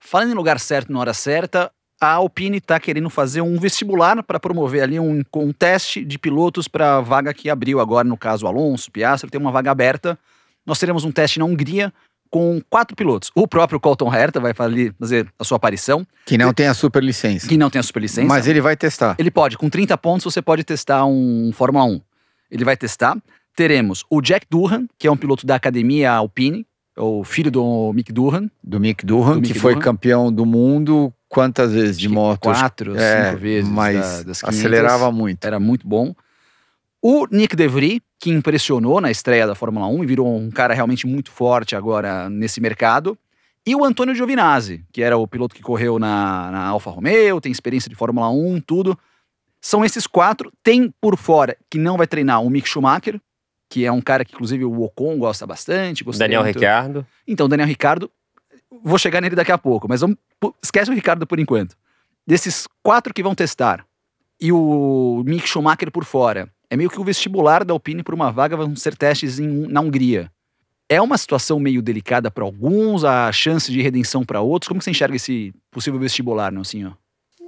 [0.00, 1.70] Falando em lugar certo na hora certa,
[2.02, 6.66] a Alpine está querendo fazer um vestibular para promover ali um, um teste de pilotos
[6.66, 10.18] para a vaga que abriu agora, no caso Alonso, Piastri, tem uma vaga aberta.
[10.66, 11.92] Nós teremos um teste na Hungria
[12.28, 13.30] com quatro pilotos.
[13.36, 17.46] O próprio Colton Herta vai fazer a sua aparição, Que não tem a superlicença.
[17.46, 18.26] que não tem a superlicença.
[18.26, 19.14] Mas ele vai testar.
[19.18, 22.00] Ele pode, com 30 pontos, você pode testar um Fórmula 1.
[22.50, 23.16] Ele vai testar.
[23.54, 28.10] Teremos o Jack Durham, que é um piloto da academia Alpine, o filho do Mick
[28.12, 28.50] Durham.
[28.64, 29.84] Do Mick Durham, Do que Mick foi Durham.
[29.84, 32.40] campeão do mundo quantas vezes de moto?
[32.40, 33.70] Quatro, É, cinco vezes.
[33.70, 34.42] mas da- das 500.
[34.58, 35.44] acelerava muito.
[35.44, 36.14] Era muito bom.
[37.00, 41.06] O Nick DeVry, que impressionou na estreia da Fórmula 1 e virou um cara realmente
[41.06, 43.18] muito forte agora nesse mercado.
[43.66, 47.50] E o Antônio Giovinazzi, que era o piloto que correu na, na Alfa Romeo, tem
[47.50, 48.98] experiência de Fórmula 1, tudo.
[49.60, 50.52] São esses quatro.
[50.62, 53.20] Tem por fora, que não vai treinar, o Mick Schumacher,
[53.70, 56.04] que é um cara que inclusive o Ocon gosta bastante.
[56.04, 56.56] gostaria Daniel muito.
[56.56, 57.06] Ricciardo.
[57.26, 58.10] Então, Daniel Ricardo,
[58.82, 60.16] vou chegar nele daqui a pouco, mas vamos,
[60.62, 61.76] esquece o Ricardo por enquanto.
[62.26, 63.84] Desses quatro que vão testar
[64.40, 68.30] e o Mick Schumacher por fora, é meio que o vestibular da Alpine por uma
[68.30, 70.30] vaga vão ser testes em- na Hungria.
[70.88, 74.68] É uma situação meio delicada para alguns, a chance de redenção para outros.
[74.68, 76.96] Como você enxerga esse possível vestibular, Nelsinho?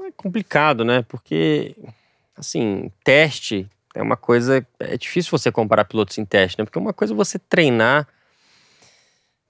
[0.02, 1.02] É complicado, né?
[1.02, 1.74] Porque,
[2.36, 4.66] assim, teste é uma coisa.
[4.78, 6.64] É difícil você comparar pilotos em teste, né?
[6.64, 8.06] Porque uma coisa é você treinar.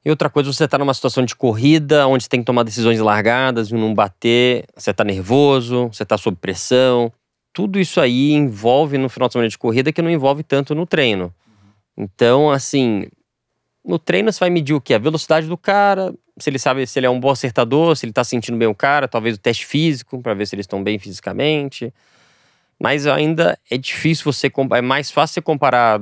[0.04, 3.70] E outra coisa, você tá numa situação de corrida, onde tem que tomar decisões largadas
[3.70, 7.10] e não bater, você tá nervoso, você tá sob pressão.
[7.54, 10.84] Tudo isso aí envolve no final de semana de corrida que não envolve tanto no
[10.84, 11.32] treino.
[11.96, 13.06] Então, assim,
[13.82, 14.94] no treino você vai medir o quê?
[14.94, 18.12] A velocidade do cara, se ele sabe se ele é um bom acertador, se ele
[18.12, 20.98] tá sentindo bem o cara, talvez o teste físico, para ver se eles estão bem
[20.98, 21.94] fisicamente.
[22.78, 26.00] Mas ainda é difícil você é mais fácil você comparar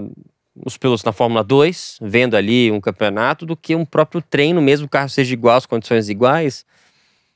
[0.57, 4.87] os pilotos na Fórmula 2, vendo ali um campeonato, do que um próprio treino, mesmo
[4.87, 6.65] o carro seja igual, as condições iguais.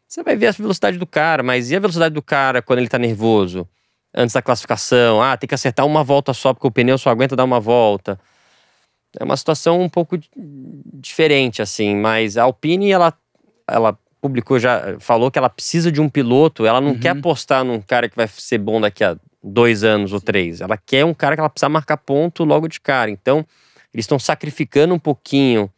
[0.07, 2.89] Você vai ver a velocidade do cara, mas e a velocidade do cara quando ele
[2.89, 3.67] tá nervoso?
[4.15, 7.35] Antes da classificação, ah, tem que acertar uma volta só, porque o pneu só aguenta
[7.37, 8.19] dar uma volta.
[9.19, 10.31] É uma situação um pouco di-
[10.95, 13.13] diferente, assim, mas a Alpine, ela,
[13.67, 16.99] ela publicou já, falou que ela precisa de um piloto, ela não Uhum.
[16.99, 20.61] quer apostar num cara que vai ser bom daqui a dois anos ou três.
[20.61, 23.11] Ela quer um cara que ela precisa marcar ponto logo de cara.
[23.11, 23.47] Então,
[23.95, 25.71] eles estão sacrificando um pouquinho,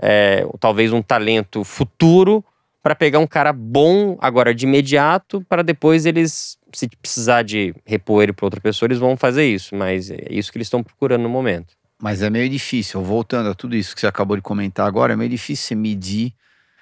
[0.00, 2.44] é, talvez um talento futuro,
[2.82, 8.22] para pegar um cara bom agora de imediato, para depois eles, se precisar de repor
[8.22, 9.74] ele para outra pessoa, eles vão fazer isso.
[9.74, 11.76] Mas é isso que eles estão procurando no momento.
[12.00, 15.16] Mas é meio difícil, voltando a tudo isso que você acabou de comentar agora, é
[15.16, 16.32] meio difícil você medir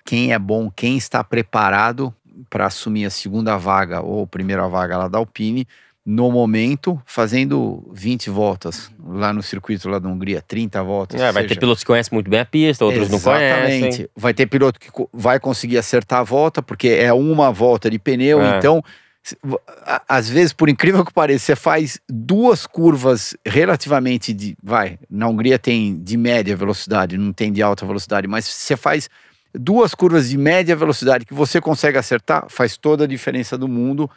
[0.04, 2.14] quem é bom, quem está preparado
[2.50, 5.66] para assumir a segunda vaga ou primeira vaga lá da Alpine
[6.08, 11.20] no momento, fazendo 20 voltas lá no circuito lá da Hungria, 30 voltas.
[11.20, 11.54] É, vai seja.
[11.54, 13.78] ter pilotos que conhecem muito bem a pista, outros não conhecem.
[13.78, 14.10] Exatamente.
[14.14, 18.40] Vai ter piloto que vai conseguir acertar a volta, porque é uma volta de pneu,
[18.40, 18.56] É.
[18.56, 18.82] então.
[20.08, 24.56] Às vezes, por incrível que pareça, você faz duas curvas relativamente de.
[24.62, 29.10] Vai, na Hungria tem de média velocidade, não tem de alta velocidade, mas você faz
[29.52, 34.08] duas curvas de média velocidade que você consegue acertar, faz toda a diferença do mundo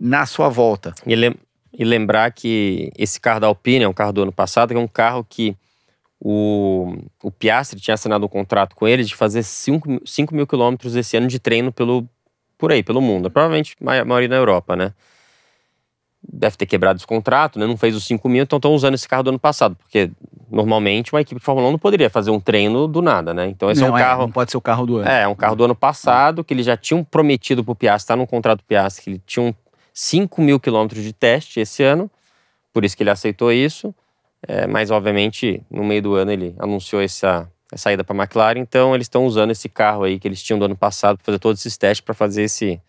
[0.00, 0.94] na sua volta.
[1.06, 1.36] E, lem-
[1.72, 4.80] e lembrar que esse carro da Alpine é um carro do ano passado, que é
[4.80, 5.56] um carro que
[6.20, 10.00] o, o Piastri tinha assinado um contrato com eles de fazer 5
[10.32, 12.08] mil quilômetros esse ano de treino pelo,
[12.56, 13.30] por aí, pelo mundo.
[13.30, 14.92] Provavelmente a maioria na Europa, né?
[16.30, 17.66] Deve ter quebrado esse contrato, né?
[17.66, 19.76] Não fez os 5 mil, então estão usando esse carro do ano passado.
[19.76, 20.10] Porque
[20.50, 23.46] normalmente uma equipe de Fórmula 1 não poderia fazer um treino do nada, né?
[23.46, 24.22] Então esse não, é um carro.
[24.22, 25.08] não pode ser o carro do ano.
[25.08, 28.16] É, é um carro do ano passado que eles já tinham prometido pro Piastri, tá
[28.16, 29.54] no contrato do Piastri, que ele tinha um
[30.00, 32.08] 5 mil quilômetros de teste esse ano,
[32.72, 33.92] por isso que ele aceitou isso.
[34.46, 38.94] É, mas, obviamente, no meio do ano ele anunciou essa, saída para a McLaren, então
[38.94, 41.60] eles estão usando esse carro aí que eles tinham do ano passado para fazer todos
[41.60, 42.80] esses testes, para fazer esse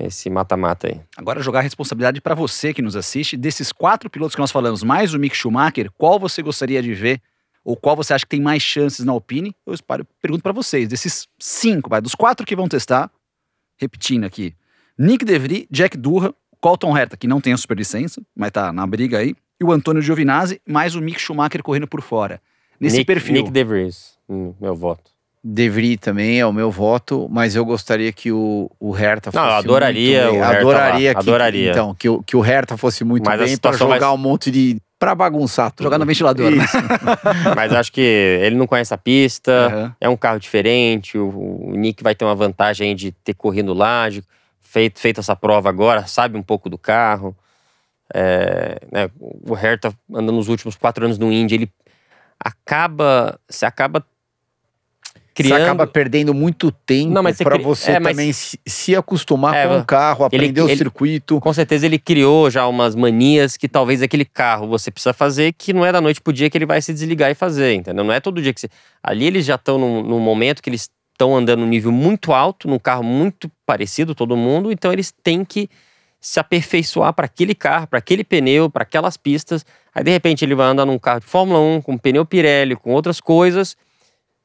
[0.00, 1.00] esse mata-mata aí.
[1.16, 3.36] Agora jogar a responsabilidade para você que nos assiste.
[3.36, 7.20] Desses quatro pilotos que nós falamos, mais o Mick Schumacher, qual você gostaria de ver?
[7.64, 9.54] Ou qual você acha que tem mais chances na Alpine?
[9.66, 10.88] Eu espero, pergunto para vocês.
[10.88, 13.10] Desses cinco, vai, dos quatro que vão testar,
[13.76, 14.54] repetindo aqui.
[14.98, 19.18] Nick DeVry, Jack Durra, Colton Herta, que não tem a superlicença, mas tá na briga
[19.18, 19.34] aí.
[19.60, 22.40] e o Antônio Giovinazzi, mais o Mick Schumacher correndo por fora.
[22.80, 23.34] Nesse Nick, perfil.
[23.34, 25.10] Nick DeVries, hum, meu voto.
[25.42, 29.50] Devry também é o meu voto, mas eu gostaria que o, o Hertha fosse Não,
[29.50, 30.40] eu adoraria muito bem.
[30.40, 31.70] o Hertha adoraria lá, que, adoraria.
[31.70, 34.50] Então, que, o- que o Hertha fosse muito Mas bem para jogar vai- um monte
[34.50, 34.76] de...
[34.98, 35.84] para bagunçar tudo.
[35.84, 36.64] Jogar no ventilador, né?
[37.54, 39.96] Mas acho que ele não conhece a pista, Aham.
[40.00, 41.16] é um carro diferente.
[41.16, 41.28] O,
[41.70, 44.22] o Nick vai ter uma vantagem aí de ter corrido lá, de
[44.68, 47.34] feito, feito essa prova agora, sabe um pouco do carro.
[48.14, 51.72] É, né, o Hertha andando nos últimos quatro anos no Indy, ele
[52.38, 53.38] acaba.
[53.48, 54.04] Você acaba
[55.34, 55.56] criando.
[55.58, 59.54] Você acaba perdendo muito tempo mas para cri- você é, mas- também se, se acostumar
[59.54, 61.38] É, com o carro, ele- aprender o ele- circuito.
[61.40, 65.72] Com certeza ele criou já umas manias que talvez aquele carro você precisa fazer, que
[65.72, 68.04] não é da noite pro dia que ele vai se desligar e fazer, entendeu?
[68.04, 68.68] Não é todo dia que você.
[69.02, 72.68] Ali eles já estão num, num momento que eles estão andando num nível muito alto,
[72.68, 75.68] num carro muito parecido, todo mundo, então eles têm que
[76.20, 79.66] se aperfeiçoar para aquele carro, para aquele pneu, para aquelas pistas.
[79.92, 82.92] Aí de repente ele vai andar num carro de Fórmula 1, com pneu Pirelli, com
[82.92, 83.76] outras coisas,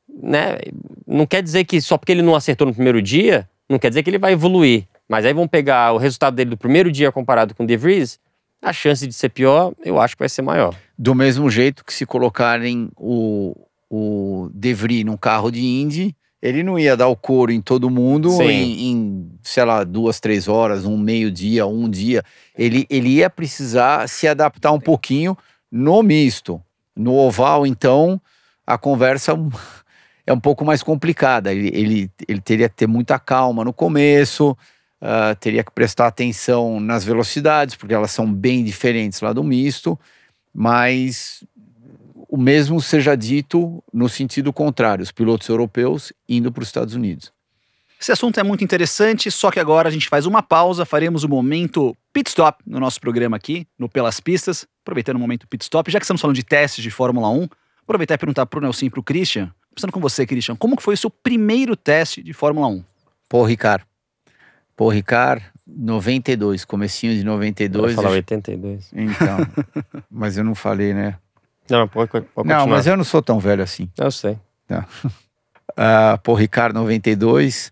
[0.08, 0.58] né?
[1.06, 4.02] Não quer dizer que só porque ele não acertou no primeiro dia, não quer dizer
[4.02, 4.88] que ele vai evoluir.
[5.08, 8.20] Mas aí vão pegar o resultado dele do primeiro dia comparado com o De Vries,
[8.62, 10.74] a chance de ser pior, eu acho que vai ser maior.
[10.98, 13.56] Do mesmo jeito que se colocarem o,
[13.90, 18.42] o Devry num carro de Indy, ele não ia dar o couro em todo mundo
[18.42, 22.22] em, em, sei lá, duas, três horas, um meio-dia, um dia.
[22.54, 25.38] Ele, ele ia precisar se adaptar um pouquinho
[25.72, 26.62] no misto.
[26.94, 28.20] No oval, então,
[28.68, 29.32] a conversa
[30.28, 31.54] é um pouco mais complicada.
[31.54, 34.54] Ele, ele, ele teria que ter muita calma no começo,
[35.00, 39.98] ah, teria que prestar atenção nas velocidades, porque elas são bem diferentes lá do misto,
[40.54, 41.42] mas
[42.34, 47.32] o mesmo seja dito no sentido contrário, os pilotos europeus indo para os Estados Unidos.
[48.02, 51.30] Esse assunto é muito interessante, só que agora a gente faz uma pausa, faremos o
[51.30, 54.66] momento pit stop no nosso programa aqui, no Pelas Pistas.
[54.82, 57.48] Aproveitando o momento pit stop, já que estamos falando de testes de Fórmula 1,
[57.84, 60.96] aproveitar e perguntar pro Nelson e pro Christian, começando com você, Christian, como que foi
[60.96, 62.84] o seu primeiro teste de Fórmula 1?
[63.30, 63.86] Pô, Ricard.
[64.76, 67.92] Pô, Ricard, 92, comecinho de Eu 92.
[67.92, 68.92] ia falar eu- 82.
[68.92, 69.38] Então,
[70.10, 71.20] mas eu não falei, né?
[71.70, 72.68] Não, pode, pode Não, continuar.
[72.68, 73.90] mas eu não sou tão velho assim.
[73.98, 74.38] Eu sei.
[74.70, 77.72] Uh, Pô, Ricard 92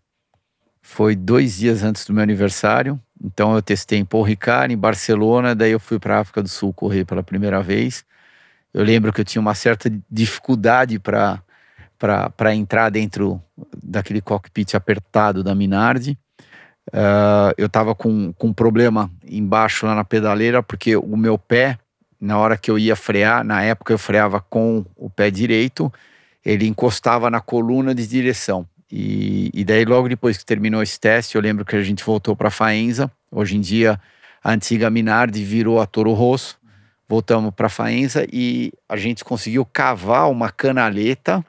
[0.82, 2.99] foi dois dias antes do meu aniversário.
[3.23, 6.49] Então eu testei em Paul Ricard, em Barcelona, daí eu fui para a África do
[6.49, 8.04] Sul correr pela primeira vez.
[8.73, 11.41] Eu lembro que eu tinha uma certa dificuldade para
[12.36, 13.39] para entrar dentro
[13.84, 16.17] daquele cockpit apertado da Minardi.
[16.89, 21.77] Uh, eu estava com, com um problema embaixo lá na pedaleira, porque o meu pé,
[22.21, 25.91] na hora que eu ia frear, na época eu freava com o pé direito,
[26.45, 28.67] ele encostava na coluna de direção.
[28.91, 32.36] E, e daí, logo depois que terminou esse teste, eu lembro que a gente voltou
[32.36, 33.10] para Faenza.
[33.31, 33.99] Hoje em dia,
[34.43, 36.60] a antiga Minardi virou a Toro Rosso.
[37.07, 41.43] Voltamos para Faenza e a gente conseguiu cavar uma canaleta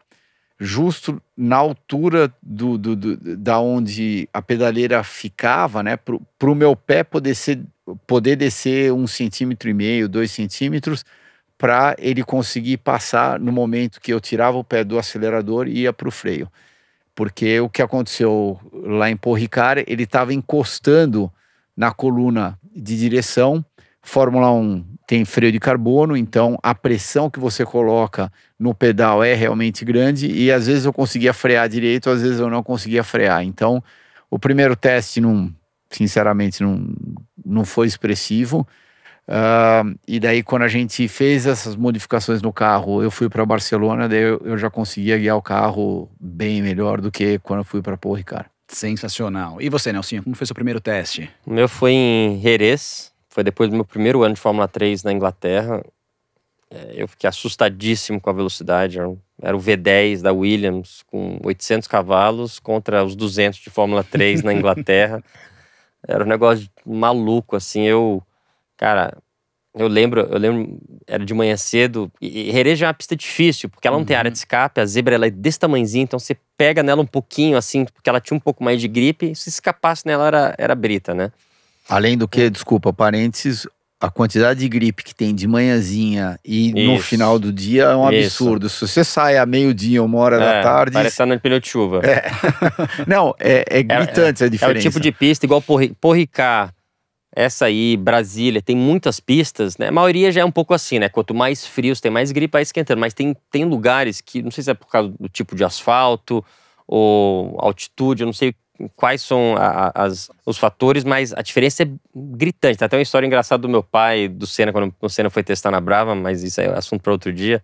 [0.58, 5.96] justo na altura do, do, do- da onde a pedaleira ficava, né?
[5.96, 7.60] Para o meu pé poder, ser,
[8.06, 11.04] poder descer um centímetro e meio, dois centímetros,
[11.58, 15.92] para ele conseguir passar no momento que eu tirava o pé do acelerador e ia
[15.92, 16.50] para o freio.
[17.14, 21.32] Porque o que aconteceu lá em Porricar, ele estava encostando
[21.76, 23.64] na coluna de direção.
[24.02, 29.34] Fórmula 1 tem freio de carbono, então a pressão que você coloca no pedal é
[29.34, 33.44] realmente grande e às vezes eu conseguia frear direito, às vezes eu não conseguia frear.
[33.44, 33.82] Então,
[34.30, 35.54] o primeiro teste não,
[35.92, 36.84] sinceramente, não,
[37.44, 38.66] não foi expressivo.
[39.28, 44.08] Ah, e daí, quando a gente fez essas modificações no carro, eu fui para Barcelona,
[44.08, 47.80] daí eu, eu já conseguia guiar o carro bem melhor do que quando eu fui
[47.80, 48.46] para Paul Ricard.
[48.68, 49.60] Sensacional.
[49.60, 51.30] E você, Nelson, como foi seu primeiro teste?
[51.46, 55.12] O meu foi em Jerez, foi depois do meu primeiro ano de Fórmula 3 na
[55.12, 55.82] Inglaterra.
[56.70, 58.98] É, Eu fiquei assustadíssimo com a velocidade.
[58.98, 64.42] Era Era o V10 da Williams com 800 cavalos contra os 200 de Fórmula 3
[64.42, 65.22] na Inglaterra.
[66.06, 67.82] Era um negócio maluco, assim.
[67.82, 68.22] Eu,
[68.76, 69.16] cara,
[69.74, 72.10] eu lembro, eu lembro, era de manhã cedo.
[72.20, 74.80] E e é uma pista difícil, porque ela não tem área de escape.
[74.80, 78.20] A zebra ela é desse tamanhozinho, então você pega nela um pouquinho, assim, porque ela
[78.20, 79.30] tinha um pouco mais de gripe.
[79.30, 81.32] E se escapasse nela, era, era brita, né?
[81.88, 83.66] Além do que, desculpa, parênteses,
[84.02, 87.04] a quantidade de gripe que tem de manhãzinha e no Isso.
[87.04, 88.42] final do dia é um Isso.
[88.44, 88.68] absurdo.
[88.68, 90.92] Se você sai a meio-dia, uma hora da É, tarde.
[90.94, 92.00] Parece estar no pneu de chuva.
[92.04, 92.24] É,
[93.06, 94.80] Não, é, é gritante a o diferença.
[94.88, 96.72] tipo de pista, igual Porri- Porricá,
[97.34, 99.88] essa aí, Brasília, tem muitas pistas, né?
[99.88, 101.08] A maioria já é um pouco assim, né?
[101.08, 103.00] Quanto mais frios, tem mais gripe, vai esquentando.
[103.00, 106.44] Mas tem, tem lugares que, não sei se é por causa do tipo de asfalto
[106.86, 108.52] ou altitude, eu não sei
[108.96, 112.78] quais são a, as, os fatores, mas a diferença é gritante.
[112.78, 115.70] Tem até uma história engraçada do meu pai, do Senna, quando o Senna foi testar
[115.70, 117.62] na Brava, mas isso é assunto para outro dia.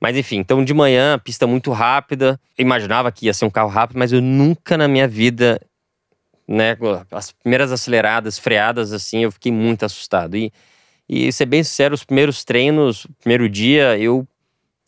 [0.00, 2.38] Mas enfim, então de manhã, pista muito rápida.
[2.58, 5.60] Eu imaginava que ia ser um carro rápido, mas eu nunca na minha vida,
[6.46, 6.76] né,
[7.10, 10.36] as primeiras aceleradas, freadas assim, eu fiquei muito assustado.
[10.36, 10.52] E,
[11.08, 14.26] e ser bem sincero, os primeiros treinos, primeiro dia, eu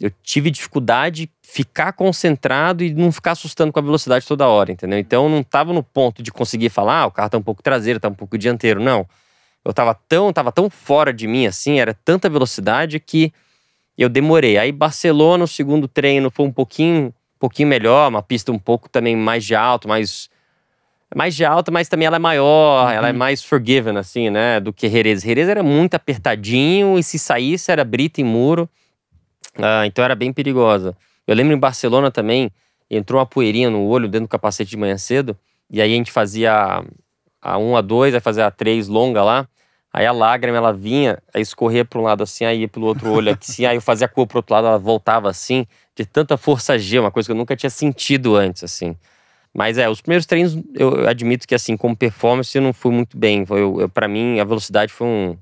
[0.05, 4.99] eu tive dificuldade ficar concentrado e não ficar assustando com a velocidade toda hora, entendeu?
[4.99, 7.63] Então eu não estava no ponto de conseguir falar, ah, o carro tá um pouco
[7.63, 9.07] traseiro, tá um pouco dianteiro, não.
[9.65, 13.33] Eu estava tão, tava tão fora de mim assim, era tanta velocidade que
[13.97, 14.59] eu demorei.
[14.59, 18.91] Aí Barcelona, o segundo treino foi um pouquinho, um pouquinho melhor, uma pista um pouco
[18.91, 20.29] também mais de alto, mais
[21.17, 22.91] mais de alta, mas também ela é maior, uhum.
[22.91, 25.23] ela é mais forgiven assim, né, do que Jerez.
[25.23, 28.69] Jerez era muito apertadinho e se saísse era brita e muro.
[29.57, 30.97] Ah, então era bem perigosa.
[31.27, 32.51] Eu lembro em Barcelona também,
[32.91, 35.37] entrou uma poeirinha no olho dentro do capacete de manhã cedo,
[35.71, 36.85] e aí a gente fazia
[37.41, 39.49] a 1, a 2, aí fazia a 3 longa lá,
[39.93, 43.11] aí a lágrima ela vinha, aí escorria para um lado assim, aí ia pelo outro
[43.11, 46.37] olho assim, aí eu fazia a cor pro outro lado, ela voltava assim, de tanta
[46.37, 48.97] força G, uma coisa que eu nunca tinha sentido antes, assim.
[49.57, 53.17] Mas é, os primeiros treinos, eu admito que assim, como performance, eu não fui muito
[53.17, 53.47] bem.
[53.47, 55.39] Foi, eu, para mim, a velocidade foi um,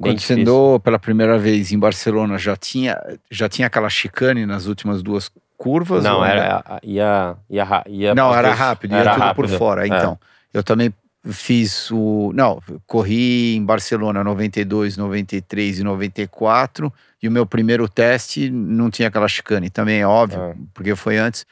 [0.00, 4.66] quando você andou pela primeira vez em Barcelona, já tinha, já tinha aquela chicane nas
[4.66, 6.02] últimas duas curvas?
[6.02, 9.48] Não, era, ia, ia, ia, Não, era rápido, ia era tudo rápido.
[9.48, 9.84] por fora.
[9.84, 9.86] É.
[9.86, 10.18] Então,
[10.52, 10.92] eu também
[11.30, 12.32] fiz o.
[12.34, 16.92] Não, corri em Barcelona 92, 93 e 94.
[17.22, 19.70] E o meu primeiro teste não tinha aquela chicane.
[19.70, 20.54] Também é óbvio, é.
[20.74, 21.46] porque foi antes.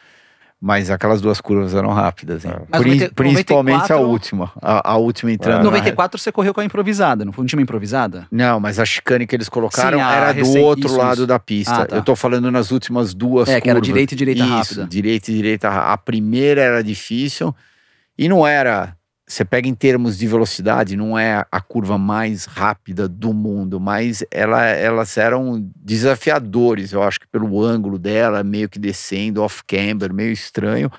[0.64, 2.52] Mas aquelas duas curvas eram rápidas, hein?
[2.70, 4.52] Mas Pri 90, principalmente 94, a última.
[4.62, 5.62] A, a última entrando.
[5.62, 8.28] Em 94 você correu com a improvisada, não foi um time improvisada?
[8.30, 11.26] Não, mas a chicane que eles colocaram Sim, era do outro isso, lado isso.
[11.26, 11.82] da pista.
[11.82, 11.96] Ah, tá.
[11.96, 13.56] Eu tô falando nas últimas duas é, curvas.
[13.56, 14.86] É, que era direita e direita isso, rápida.
[14.86, 15.92] direita e direita rápida.
[15.94, 17.52] A primeira era difícil
[18.16, 18.94] e não era
[19.26, 24.24] você pega em termos de velocidade, não é a curva mais rápida do mundo, mas
[24.30, 30.32] ela, elas eram desafiadores, eu acho que pelo ângulo dela, meio que descendo, off-camber, meio
[30.32, 30.90] estranho.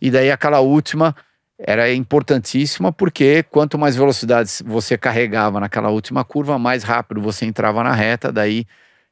[0.00, 1.14] E daí aquela última
[1.58, 7.82] era importantíssima porque quanto mais velocidade você carregava naquela última curva, mais rápido você entrava
[7.82, 8.66] na reta, daí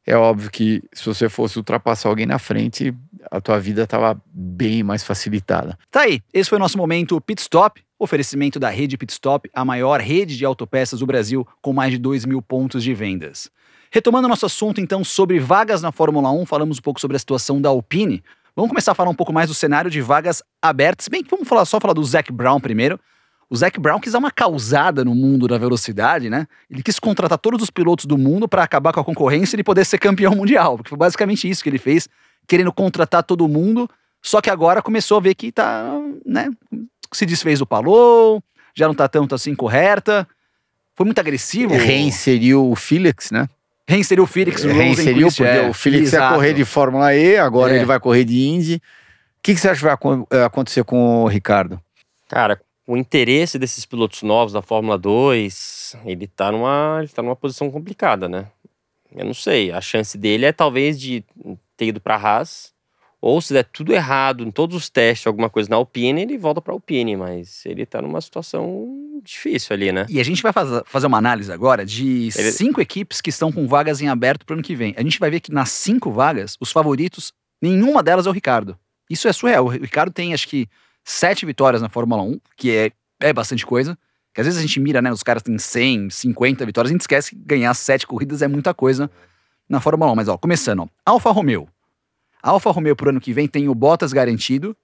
[0.07, 2.94] é óbvio que se você fosse ultrapassar alguém na frente,
[3.31, 5.79] a tua vida estava bem mais facilitada.
[5.91, 7.83] Tá aí, esse foi o nosso momento pit stop.
[7.99, 12.25] Oferecimento da rede Pitstop, a maior rede de autopeças do Brasil, com mais de 2
[12.25, 13.49] mil pontos de vendas.
[13.93, 17.61] Retomando nosso assunto, então, sobre vagas na Fórmula 1, falamos um pouco sobre a situação
[17.61, 18.21] da Alpine.
[18.57, 21.07] Vamos começar a falar um pouco mais do cenário de vagas abertas.
[21.07, 22.99] Bem, vamos falar só falar do Zac Brown primeiro.
[23.49, 26.49] O Zac Brown quis dar uma causada no mundo da velocidade, né?
[26.71, 29.63] Ele quis contratar todos os pilotos do mundo para acabar com a concorrência e ele
[29.63, 32.09] poder ser campeão mundial, porque foi basicamente isso que ele fez,
[32.47, 33.89] querendo contratar todo mundo.
[34.21, 35.91] Só que agora começou a ver que tá,
[36.25, 36.49] né,
[37.13, 38.43] se desfez do Palou,
[38.75, 40.27] já não tá tanto assim correta.
[40.95, 41.75] Foi muito agressivo.
[41.75, 43.49] Reinseriu o Felix, né?
[43.89, 46.25] Reinseriu o Felix no Reinseriu, porque é, o Felix exato.
[46.25, 47.77] ia correr de Fórmula E, agora é.
[47.77, 48.77] ele vai correr de Indy.
[48.77, 48.81] O
[49.43, 51.81] que, que você acha que vai eh, acontecer com o Ricardo?
[52.29, 57.35] Cara, o interesse desses pilotos novos da Fórmula 2, ele tá numa, ele tá numa
[57.35, 58.47] posição complicada, né?
[59.15, 61.25] Eu não sei, a chance dele é talvez de
[61.77, 62.73] ter ido para Haas
[63.23, 66.61] ou se der tudo errado em todos os testes, alguma coisa na Alpine, ele volta
[66.61, 70.05] para a Alpine, mas ele está numa situação difícil ali, né?
[70.09, 72.51] E a gente vai fazer uma análise agora de ele...
[72.51, 74.93] cinco equipes que estão com vagas em aberto para o ano que vem.
[74.97, 77.33] A gente vai ver que nas cinco vagas, os favoritos,
[77.63, 78.77] nenhuma delas é o Ricardo.
[79.09, 79.67] Isso é surreal.
[79.67, 80.67] O Ricardo tem, acho que,
[81.05, 83.97] sete vitórias na Fórmula 1, que é, é bastante coisa.
[84.35, 85.13] Que às vezes a gente mira, né?
[85.13, 88.75] Os caras têm 100, 50 vitórias, a gente esquece que ganhar sete corridas é muita
[88.75, 89.09] coisa
[89.73, 90.15] na Fórmula 1.
[90.15, 91.67] Mas, ó, começando, ó, Alfa Romeo.
[92.43, 94.77] A Alfa Romeo pro ano que vem tem o Bottas garantido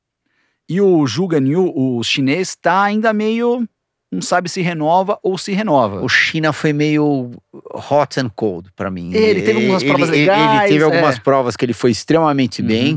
[0.69, 3.69] e o Zhu Ganyu, o chinês, tá ainda meio
[4.11, 6.01] não sabe se renova ou se renova.
[6.03, 7.31] O China foi meio
[7.91, 9.13] hot and cold para mim.
[9.13, 10.61] Ele teve algumas ele, provas ele, legais.
[10.61, 10.85] Ele teve é.
[10.85, 12.69] algumas provas que ele foi extremamente uhum.
[12.69, 12.95] bem.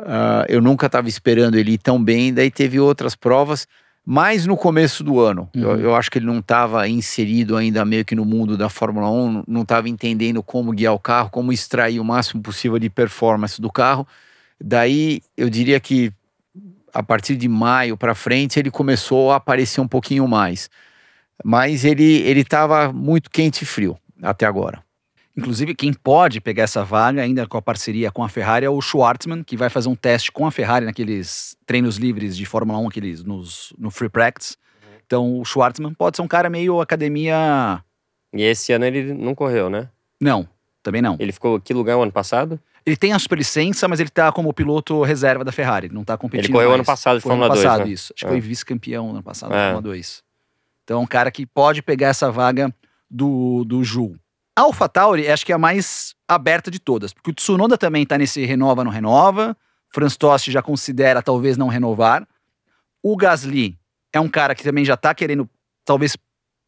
[0.00, 2.32] Uh, eu nunca estava esperando ele ir tão bem.
[2.32, 3.66] Daí teve outras provas
[4.04, 5.48] mais no começo do ano.
[5.54, 5.62] Uhum.
[5.62, 9.10] Eu, eu, acho que ele não estava inserido ainda meio que no mundo da Fórmula
[9.10, 13.60] 1, não estava entendendo como guiar o carro, como extrair o máximo possível de performance
[13.60, 14.06] do carro.
[14.60, 16.12] Daí eu diria que
[16.92, 20.68] a partir de maio para frente ele começou a aparecer um pouquinho mais.
[21.44, 24.82] Mas ele ele estava muito quente e frio até agora.
[25.36, 28.80] Inclusive, quem pode pegar essa vaga, ainda com a parceria com a Ferrari, é o
[28.80, 32.88] Schwartzman, que vai fazer um teste com a Ferrari naqueles treinos livres de Fórmula 1,
[32.88, 34.56] aqueles nos, no Free Practice.
[34.82, 34.98] Uhum.
[35.06, 37.82] Então, o Schwartzman pode ser um cara meio academia.
[38.34, 39.88] E esse ano ele não correu, né?
[40.20, 40.48] Não,
[40.82, 41.16] também não.
[41.18, 42.60] Ele ficou que lugar o ano passado?
[42.84, 46.16] Ele tem a superlicença, mas ele tá como piloto reserva da Ferrari, ele não tá
[46.18, 46.78] competindo Ele correu mais.
[46.80, 47.92] ano passado de ano Fórmula 2, passado, né?
[47.92, 48.12] isso.
[48.16, 48.28] Acho que É.
[48.30, 49.56] foi vice-campeão ano passado É.
[49.56, 50.22] na Fórmula 2.
[50.84, 52.74] Então é um cara que pode pegar essa vaga
[53.10, 54.16] do, do Ju.
[54.60, 58.18] A AlphaTauri acho que é a mais aberta de todas, porque o Tsunoda também tá
[58.18, 59.56] nesse renova, não renova.
[59.88, 62.28] Franz Tost já considera talvez não renovar.
[63.02, 63.78] O Gasly
[64.12, 65.48] é um cara que também já tá querendo
[65.82, 66.14] talvez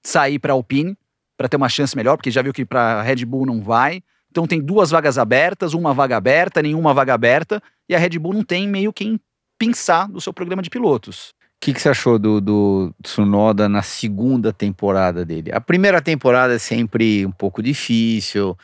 [0.02, 0.96] sair para Alpine
[1.36, 4.02] para ter uma chance melhor, porque já viu que para Red Bull não vai.
[4.30, 8.32] Então tem duas vagas abertas, uma vaga aberta, nenhuma vaga aberta, e a Red Bull
[8.32, 9.20] não tem meio quem
[9.58, 11.34] pensar do seu programa de pilotos.
[11.62, 15.52] O que, que você achou do, do Tsunoda na segunda temporada dele?
[15.52, 18.58] A primeira temporada é sempre um pouco difícil,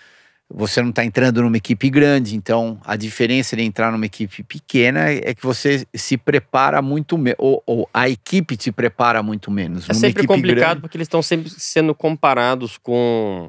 [0.50, 5.10] você não está entrando numa equipe grande, então a diferença de entrar numa equipe pequena
[5.10, 9.84] é que você se prepara muito menos, ou, ou a equipe te prepara muito menos.
[9.88, 13.48] É Numa sempre complicado grande- porque eles estão sempre sendo comparados com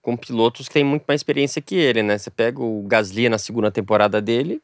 [0.00, 2.16] com pilotos que têm muito mais experiência que ele, né?
[2.16, 4.62] Você pega o Gasly na segunda temporada dele,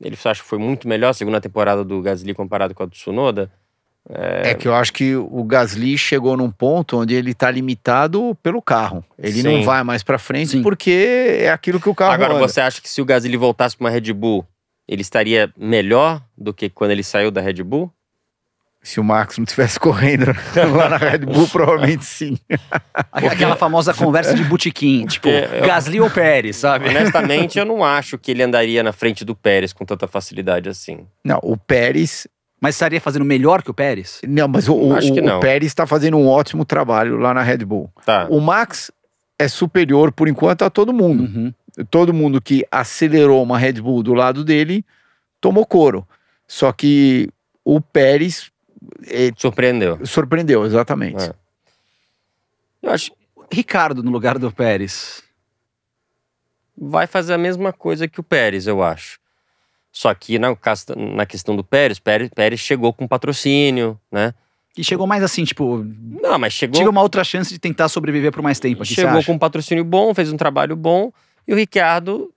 [0.00, 2.92] ele acha que foi muito melhor a segunda temporada do Gasly comparado com a do
[2.92, 3.50] Tsunoda.
[4.08, 8.60] É que eu acho que o Gasly chegou num ponto onde ele está limitado pelo
[8.60, 9.04] carro.
[9.16, 9.64] Ele não Sim.
[9.64, 10.62] vai mais para frente Sim.
[10.62, 12.48] porque é aquilo que o carro Agora, anda.
[12.48, 14.44] você acha que se o Gasly voltasse para uma Red Bull,
[14.88, 17.92] ele estaria melhor do que quando ele saiu da Red Bull?
[18.82, 20.26] Se o Max não estivesse correndo
[20.76, 22.36] lá na Red Bull, provavelmente sim.
[23.12, 26.88] Aquela famosa conversa de botequim, tipo, Porque eu- Gasly ou Pérez, sabe?
[26.88, 31.06] Honestamente, eu não acho que ele andaria na frente do Pérez com tanta facilidade assim.
[31.24, 32.26] Não, o Pérez.
[32.60, 34.20] Mas estaria fazendo melhor que o Pérez?
[34.26, 35.40] Não, mas o, o, Acho que o não.
[35.40, 37.90] Pérez está fazendo um ótimo trabalho lá na Red Bull.
[38.06, 38.26] Tá.
[38.30, 38.90] O Max
[39.38, 41.24] é superior, por enquanto, a todo mundo.
[41.24, 41.52] Uhum.
[41.90, 44.84] Todo mundo que acelerou uma Red Bull do lado dele
[45.40, 46.06] tomou couro.
[46.46, 47.28] Só que
[47.64, 48.51] o Pérez
[49.06, 50.04] eh, Surpreendeu.
[50.04, 51.24] surpreendeu, exatamente.
[51.24, 51.34] É.
[52.82, 53.12] Eu acho
[53.50, 55.22] Ricardo no lugar do Pérez.
[56.76, 59.20] vai fazer a mesma coisa que o Pérez, eu acho.
[59.92, 60.56] Só que na,
[61.14, 64.32] na questão do Pérez, Pérez, Pérez chegou com patrocínio, né?
[64.76, 65.84] E chegou mais assim, tipo,
[66.22, 68.82] Não, mas chegou, tive uma outra chance de tentar sobreviver por mais tempo.
[68.82, 71.12] Aqui, chegou com um patrocínio bom, fez um trabalho bom.
[71.46, 72.32] E o Ricardo,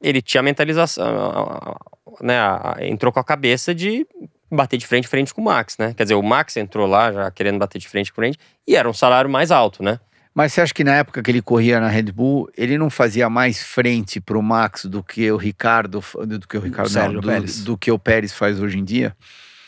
[0.00, 1.76] ele tinha a mentalização,
[2.20, 2.38] né?
[2.82, 4.06] entrou com a cabeça de
[4.50, 5.94] bater de frente frente com o Max, né?
[5.96, 8.88] Quer dizer, o Max entrou lá já querendo bater de frente com frente e era
[8.88, 9.98] um salário mais alto, né?
[10.34, 13.28] Mas você acha que na época que ele corria na Red Bull, ele não fazia
[13.28, 17.64] mais frente pro Max do que o Ricardo, do que o Ricardo, não, do, Pérez.
[17.64, 19.14] do que o Pérez faz hoje em dia?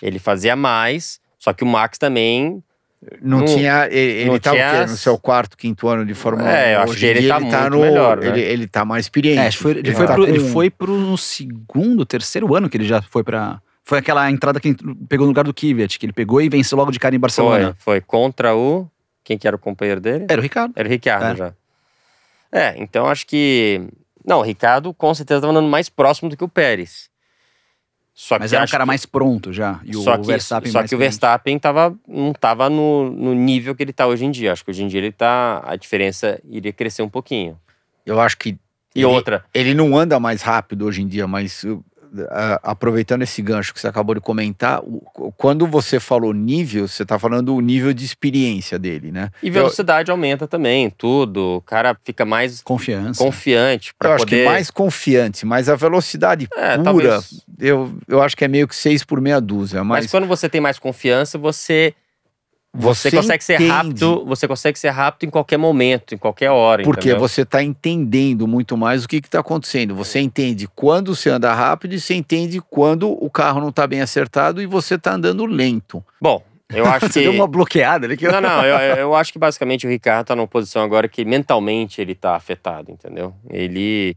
[0.00, 2.62] Ele fazia mais, só que o Max também
[3.20, 3.88] Não, Não- tinha.
[3.90, 4.76] Ele, ele não tá tinha quê?
[4.76, 6.52] as- no seu quarto, quinto ano de Fórmula 1.
[6.52, 8.28] É, eu acho Hoje que em ele dia tá muito melhor, né?
[8.28, 9.40] Ele, ele tá mais experiente.
[9.40, 12.84] É, foi- ele, Ele foi tá pro, ele foi pro segundo, terceiro ano que ele
[12.86, 13.60] já foi pra.
[13.84, 14.76] Foi aquela entrada que ele
[15.08, 17.22] pegou no lugar do Kvyat, que ele pegou e venceu logo de cara em foi,
[17.22, 17.76] Barcelona.
[17.78, 18.88] foi contra o.
[19.24, 20.26] Quem que era o companheiro dele?
[20.28, 20.72] Era o Ricardo.
[20.76, 21.36] Era o Ricardo É.
[21.36, 21.54] já.
[22.52, 23.80] É, então acho que.
[24.24, 27.10] Não, o Ricardo com certeza estava andando mais próximo do que o Pérez.
[28.14, 29.80] Só Mas que era um cara que- mais pronto já.
[29.84, 30.98] E só o que, Verstappen só mais que o.
[30.98, 34.52] Verstappen tava, não estava no, no nível que ele está hoje em dia.
[34.52, 35.62] Acho que hoje em dia ele tá.
[35.66, 37.58] A diferença iria crescer um pouquinho.
[38.04, 38.50] Eu acho que.
[38.94, 41.64] E ele, outra, Ele não anda mais rápido hoje em dia, mas.
[42.62, 44.80] Aproveitando esse gancho que você acabou de comentar,
[45.36, 49.30] quando você falou nível, você tá falando o nível de experiência dele, né?
[49.42, 51.56] e velocidade aumenta também, tudo.
[51.56, 53.22] O cara fica mais Confiança.
[53.22, 54.36] confiante Eu para acho poder.
[54.38, 58.68] que mais confiante, mas a velocidade É, pura, talvez- eu, eu acho que é meio
[58.68, 59.82] que seis por meia dúzia.
[59.84, 61.94] Mas Mas, quando você tem mais confiança, você
[62.74, 66.50] você, você consegue ser entende, rápido, você consegue ser rápido em qualquer momento, em qualquer
[66.50, 67.20] hora, Porque entendeu?
[67.20, 69.94] você está entendendo muito mais o que está acontecendo.
[69.94, 74.00] Você entende quando você anda rápido e você entende quando o carro não está bem
[74.00, 76.02] acertado e você está andando lento.
[76.18, 78.32] Bom, eu acho Você que deu uma bloqueada ali que eu...
[78.32, 82.00] Não, não, eu, eu acho que basicamente o Ricardo tá numa posição agora que mentalmente
[82.00, 83.34] ele tá afetado, entendeu?
[83.50, 84.16] Ele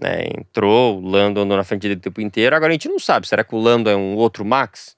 [0.00, 2.56] né, entrou, o Lando andou na frente dele o tempo inteiro.
[2.56, 4.96] Agora a gente não sabe, será que o Lando é um outro Max?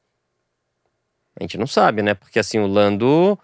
[1.39, 2.15] A gente não sabe, né?
[2.15, 3.39] Porque assim, o Lando.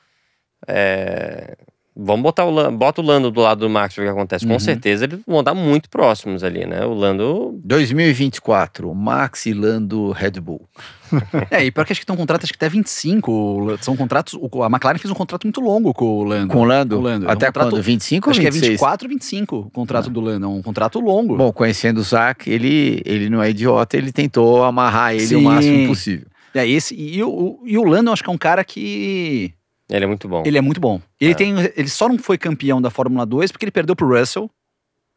[0.66, 1.57] é,
[2.03, 4.47] Vamos botar o Lando, bota o Lando do lado do Max o que acontece.
[4.47, 4.61] Com Uhum.
[4.61, 6.86] certeza eles vão andar muito próximos ali, né?
[6.86, 7.61] O Lando.
[7.64, 10.66] 2024, Max e Lando Red Bull.
[11.51, 13.76] É, e pior que acho que tem um contrato, acho que até 25.
[13.82, 14.34] São contratos.
[14.41, 16.53] o- A McLaren fez um contrato muito longo com o Lando.
[16.55, 16.95] Com o Lando?
[16.97, 17.26] Com o Lando.
[17.26, 17.82] É um Até contrato- quando?
[17.82, 18.70] 25 Acho ou que é 26?
[18.74, 20.47] 24 ou 25 o contrato do Lando.
[20.47, 21.36] É um contrato longo.
[21.36, 25.43] Bom, conhecendo o Zac, ele, ele não é idiota, ele tentou amarrar ele o Sim.
[25.43, 26.28] máximo possível.
[26.55, 29.53] É, esse, e, o, e o Lando, eu acho que é um cara que.
[29.88, 30.42] Ele é muito bom.
[30.46, 31.01] Ele é muito bom.
[31.20, 31.34] Ele, É.
[31.34, 34.51] tem, ele só não foi campeão da Fórmula 2 porque ele perdeu pro Russell.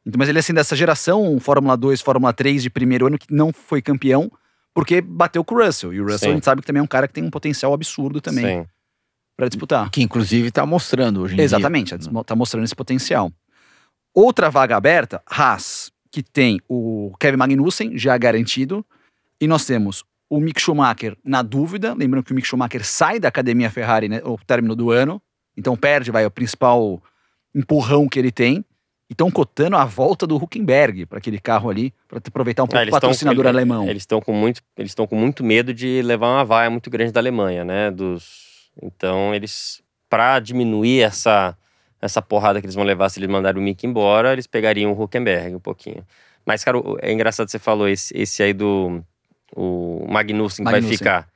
[0.05, 3.34] Então, mas ele é assim, dessa geração Fórmula 2, Fórmula 3 de primeiro ano que
[3.34, 4.31] não foi campeão
[4.73, 5.93] porque bateu com o Russell.
[5.93, 6.29] E o Russell Sim.
[6.29, 8.67] a gente sabe que também é um cara que tem um potencial absurdo também
[9.38, 9.89] pra disputar.
[9.91, 12.23] Que inclusive está mostrando hoje em Exatamente, dia.
[12.25, 13.31] tá mostrando esse potencial.
[14.13, 15.91] Outra vaga aberta, Haas.
[16.11, 18.86] que tem o Kevin Magnussen já garantido,
[19.39, 20.03] e nós temos
[20.36, 24.21] o Mick Schumacher na dúvida, lembrando que o Mick Schumacher sai da academia Ferrari né,
[24.23, 25.21] ao término do ano,
[25.55, 27.01] então perde, vai, o principal
[27.53, 28.65] empurrão que ele tem.
[29.09, 32.79] E estão cotando a volta do Huckenberg para aquele carro ali, para aproveitar um pouco
[32.79, 33.88] Ah, o tão- patrocinador ele- alemão.
[33.88, 37.11] Eles estão com muito, eles estão com muito medo de levar uma vaia muito grande
[37.11, 37.91] da Alemanha, né?
[37.91, 41.55] Dos, então eles, para diminuir essa
[42.01, 45.01] essa porrada que eles vão levar se eles mandarem o Mick embora, eles pegariam o
[45.03, 46.05] Huckenberg um pouquinho.
[46.45, 49.01] Mas cara, é engraçado você falou esse, esse aí do
[49.56, 50.97] o Magnussen que vai Magnussen.
[50.97, 51.28] ficar.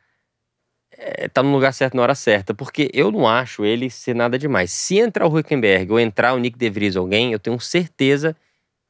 [0.99, 4.37] É, tá no lugar certo na hora certa, porque eu não acho ele ser nada
[4.39, 4.71] demais.
[4.71, 8.35] Se entrar o Huckenberg ou entrar o Nick De Vries ou alguém, eu tenho certeza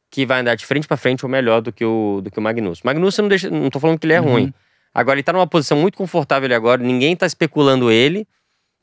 [0.10, 2.42] que vai andar de frente para frente ou melhor do que o, do que o
[2.42, 2.82] Magnussen.
[2.86, 4.32] Magnussen não deixa, não tô falando que ele é Uhum.
[4.32, 4.54] ruim.
[4.94, 8.26] Agora ele tá numa posição muito confortável agora, ninguém tá especulando ele,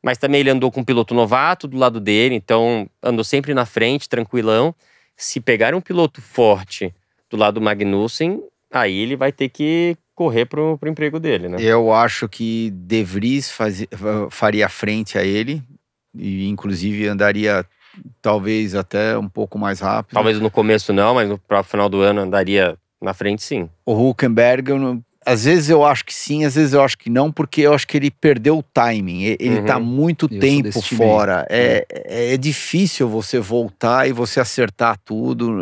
[0.03, 3.65] mas também ele andou com um piloto novato do lado dele, então andou sempre na
[3.65, 4.75] frente, tranquilão.
[5.17, 6.95] Se pegar um piloto forte
[7.31, 11.57] do lado do Magnussen, aí ele vai ter que correr pro, pro emprego dele, né?
[11.61, 13.89] Eu acho que De Vries fazi-
[14.31, 15.63] faria frente a ele
[16.15, 17.65] e inclusive andaria
[18.23, 20.15] talvez até um pouco mais rápido.
[20.15, 23.69] Talvez no começo não, mas no pro final do ano andaria na frente sim.
[23.85, 27.09] O Huckenberg, eu não- às vezes eu acho que sim, às vezes eu acho que
[27.11, 29.23] não, porque eu acho que ele perdeu o timing.
[29.39, 29.65] Ele Uhum.
[29.65, 31.47] tá muito sou tempo fora.
[31.51, 35.53] É, é, é difícil você voltar e você acertar tudo.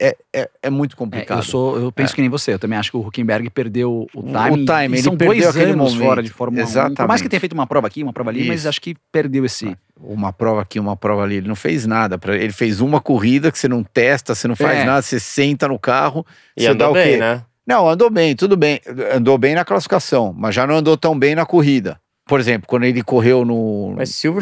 [0.00, 1.38] É, é, é muito É, complicado.
[1.38, 2.54] eu sou, eu penso que nem você.
[2.54, 4.64] Eu também acho que o Huckenberg perdeu o O timing.
[4.64, 6.06] timing, e ele são perdeu dois aquele anos momento.
[6.08, 6.66] fora de Fórmula 1.
[6.66, 7.28] Por mais que Exatamente.
[7.28, 8.68] tenha feito uma prova aqui, uma prova ali, mas Isso.
[8.68, 9.76] acho que perdeu esse.
[10.02, 11.36] Uma prova aqui, uma prova ali.
[11.36, 12.16] Ele não fez nada.
[12.18, 14.84] Pra, ele fez uma corrida que você não testa, você não faz É.
[14.84, 16.24] nada, você senta no carro.
[16.56, 17.16] E você dá andou o bem, quê?
[17.18, 17.42] né?
[17.66, 18.80] Não, andou bem, tudo bem.
[19.14, 22.00] Andou bem na classificação, mas já não andou tão bem na corrida.
[22.26, 23.94] Por exemplo, quando ele correu no,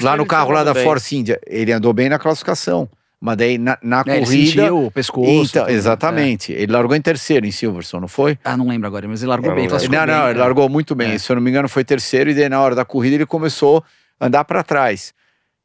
[0.03, 0.85] lá no ele carro lá da bem.
[0.85, 2.89] Force India, ele andou bem na classificação.
[3.21, 4.47] Mas daí na, na É, ele corrida.
[4.63, 5.29] sentiu o pescoço.
[5.29, 6.53] Então, tudo, exatamente.
[6.53, 8.33] Ele largou em terceiro em Silverstone, não foi?
[8.33, 8.39] é.
[8.45, 9.67] Ah, não lembro agora, mas ele largou Não, bem.
[9.67, 10.31] não bem, não, é.
[10.31, 11.13] ele largou muito bem.
[11.13, 11.19] É.
[11.19, 13.83] Se eu não me engano, foi terceiro, e daí na hora da corrida ele começou
[14.21, 15.13] a andar para trás.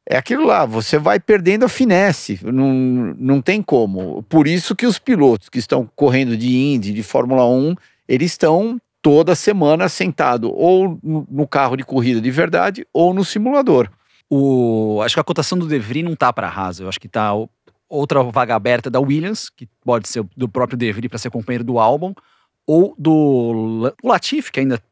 [0.06, 2.72] É aquilo lá, você vai perdendo a finesse, não,
[3.18, 4.22] não tem como.
[4.24, 7.74] Por isso que os pilotos que estão correndo de Indy, de Fórmula 1,
[8.06, 13.90] eles estão toda semana sentado ou no carro de corrida de verdade ou no simulador.
[14.28, 16.80] O, acho que a cotação do De Vries não tá para Haas.
[16.80, 17.30] Eu acho que tá
[17.88, 21.64] outra vaga aberta da Williams, que pode ser do próprio De Vries para ser companheiro
[21.64, 22.14] do Albon,
[22.66, 24.82] ou do Latifi, que ainda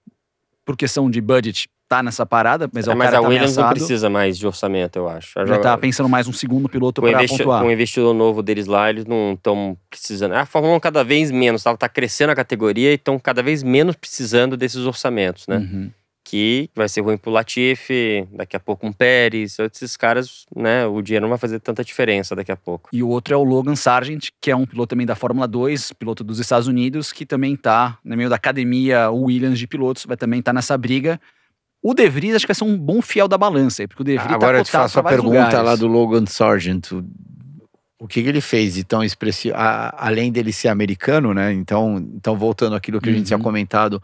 [0.64, 3.28] por questão de budget tá nessa parada, mas, é, É, o mas cara a tá
[3.28, 3.76] Williams não ameaçado.
[3.78, 5.32] precisa mais de orçamento, eu acho.
[5.47, 7.62] Já tá pensando mais um segundo piloto para investi- pontuar.
[7.62, 10.32] com o investidor novo deles lá, eles não estão precisando.
[10.32, 13.62] A Fórmula 1 cada vez menos, ela tá crescendo a categoria e estão cada vez
[13.62, 15.57] menos precisando desses orçamentos, né?
[15.59, 15.90] Uhum.
[16.24, 20.86] Que vai ser ruim pro Latifi, daqui a pouco um Pérez, esses caras, né?
[20.86, 22.88] O dinheiro não vai fazer tanta diferença daqui a pouco.
[22.93, 25.93] E o outro é o Logan Sargent, que é um piloto também da Fórmula 2,
[25.93, 30.16] piloto dos Estados Unidos, que também tá no meio da academia Williams de pilotos, vai
[30.16, 31.20] também estar nessa briga.
[31.83, 34.16] O De Vries acho que vai ser um bom fiel da balança, porque o De
[34.16, 35.64] Vries Agora tá eu te faço a pergunta lugares.
[35.64, 36.93] lá do Logan Sargent.
[37.99, 39.55] O, que, que ele fez de tão expressivo?
[39.57, 41.53] a- além dele ser americano, né?
[41.53, 43.43] Então, então voltando àquilo que a gente tinha Uhum.
[43.43, 44.03] comentado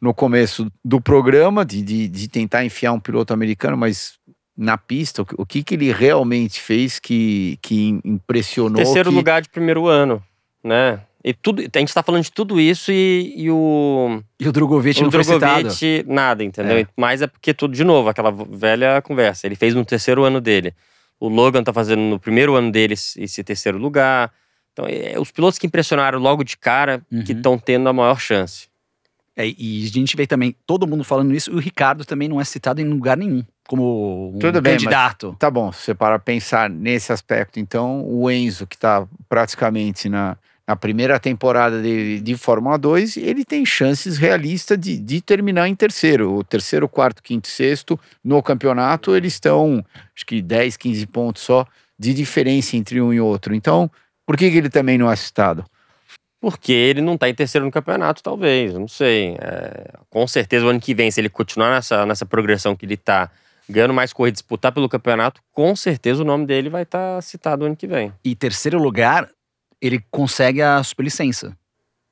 [0.00, 4.14] no começo do programa, de, de, de tentar enfiar um piloto americano, mas
[4.56, 8.76] na pista, o, que- o que, que ele realmente fez que, que impressionou?
[8.76, 10.22] Terceiro que- lugar de primeiro ano,
[10.64, 11.00] né?
[11.22, 15.00] E tudo, a gente tá falando de tudo isso e, e o, E o Drogovic
[15.00, 15.62] o não foi citado.
[15.62, 16.78] Drogovic, nada, entendeu?
[16.78, 16.86] É.
[16.96, 19.46] Mas é porque tudo, de novo, aquela velha conversa.
[19.46, 20.72] Ele fez no terceiro ano dele.
[21.18, 24.32] O Logan tá fazendo no primeiro ano dele esse esse terceiro lugar.
[24.72, 27.36] Então, é, os pilotos que impressionaram logo de cara que Uhum.
[27.38, 28.68] estão tendo a maior chance.
[29.36, 32.40] É, e a gente vê também todo mundo falando isso, e o Ricardo também não
[32.40, 35.36] é citado em lugar nenhum como um Tudo bem, mas- candidato.
[35.38, 40.36] Tá bom, se você para pensar nesse aspecto, então o Enzo, que está praticamente na,
[40.70, 45.74] na primeira temporada dele de Fórmula 2, ele tem chances realistas de, de terminar em
[45.74, 46.32] terceiro.
[46.32, 51.66] O terceiro, quarto, quinto, sexto no campeonato, eles estão, acho que 10, 15 pontos só
[51.98, 53.52] de diferença entre um e outro.
[53.52, 53.90] Então,
[54.24, 55.64] por que, que ele também não é citado?
[56.40, 59.36] Porque ele não tá em terceiro no campeonato, talvez, não sei.
[59.40, 62.96] É, com certeza, o ano que vem, se ele continuar nessa, nessa progressão que ele
[62.96, 63.28] tá,
[63.68, 67.74] ganhando mais corrida, disputar pelo campeonato, com certeza o nome dele vai estar citado ano
[67.74, 68.12] que vem.
[68.22, 69.28] E terceiro lugar,
[69.80, 71.56] ele consegue a superlicença.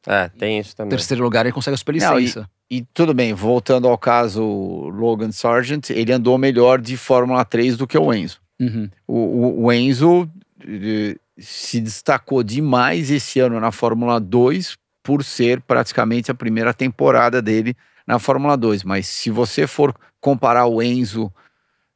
[0.06, 0.90] É, tem isso também.
[0.90, 2.48] Terceiro lugar, ele consegue a superlicença.
[2.70, 7.86] E tudo bem, voltando ao caso Logan Sargent, ele andou melhor de Fórmula 3 do
[7.86, 8.40] que o Enzo.
[8.60, 8.88] Uhum.
[9.06, 10.28] O, o- o Enzo
[11.38, 17.76] se destacou demais esse ano na Fórmula 2 por ser praticamente a primeira temporada dele
[18.06, 18.82] na Fórmula 2.
[18.84, 21.32] Mas se você for comparar o Enzo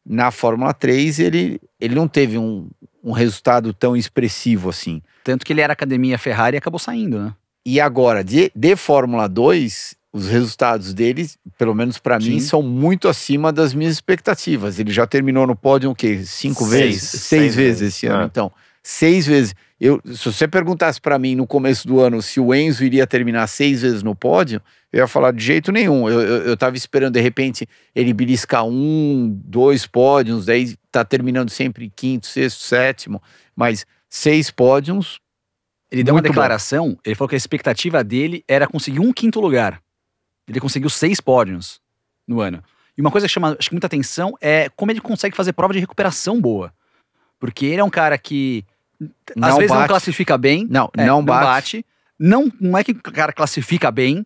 [0.04, 2.68] na Fórmula 3, ele, ele não teve um,
[3.02, 5.02] um resultado tão expressivo assim.
[5.24, 7.34] Tanto que ele era academia Ferrari e acabou saindo, né?
[7.64, 13.08] E agora, de, de Fórmula 2, os resultados dele, pelo menos para mim, são muito
[13.08, 14.78] acima das minhas expectativas.
[14.78, 16.22] Ele já terminou no pódio o quê?
[16.24, 16.70] Cinco Seis.
[16.70, 17.02] vezes?
[17.02, 18.22] Seis, Seis vezes vezes, esse ano.
[18.22, 18.26] é.
[18.26, 18.50] Então,
[18.82, 19.54] seis vezes.
[19.80, 23.46] Eu, se você perguntasse para mim no começo do ano se o Enzo iria terminar
[23.48, 24.60] seis vezes no pódio,
[24.92, 26.08] eu ia falar de jeito nenhum.
[26.08, 31.50] Eu, eu, eu tava esperando, de repente, ele beliscar um, dois pódios, daí tá terminando
[31.50, 33.22] sempre quinto, sexto, sétimo.
[33.56, 35.18] Mas seis pódios,
[35.90, 36.34] Ele deu uma Muito bom.
[36.34, 39.80] declaração, ele falou que a expectativa dele era conseguir um quinto lugar.
[40.48, 41.80] Ele conseguiu seis pódios
[42.26, 42.62] no ano.
[42.96, 45.72] E uma coisa que chama acho que muita atenção é como ele consegue fazer prova
[45.74, 46.72] de recuperação boa.
[47.38, 48.64] Porque ele é um cara que
[49.00, 49.88] às Não vezes não bate.
[49.88, 50.66] classifica bem.
[50.70, 51.84] Não, é, não bate.
[52.18, 54.24] Não, não é que o cara classifica bem,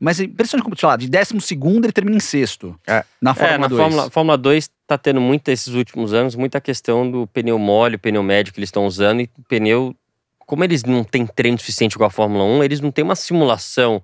[0.00, 2.78] mas é impressionante como, sei lá, de décimo segundo ele termina em sexto.
[2.86, 3.04] É.
[3.20, 3.80] Na É, Fórmula na 2.
[3.80, 7.98] Fórmula, Fórmula 2 tá tendo muito esses últimos anos, muita questão do pneu mole, o
[7.98, 9.94] pneu médio que eles estão usando e o pneu,
[10.38, 14.02] como eles não têm treino suficiente igual a Fórmula 1, eles não têm uma simulação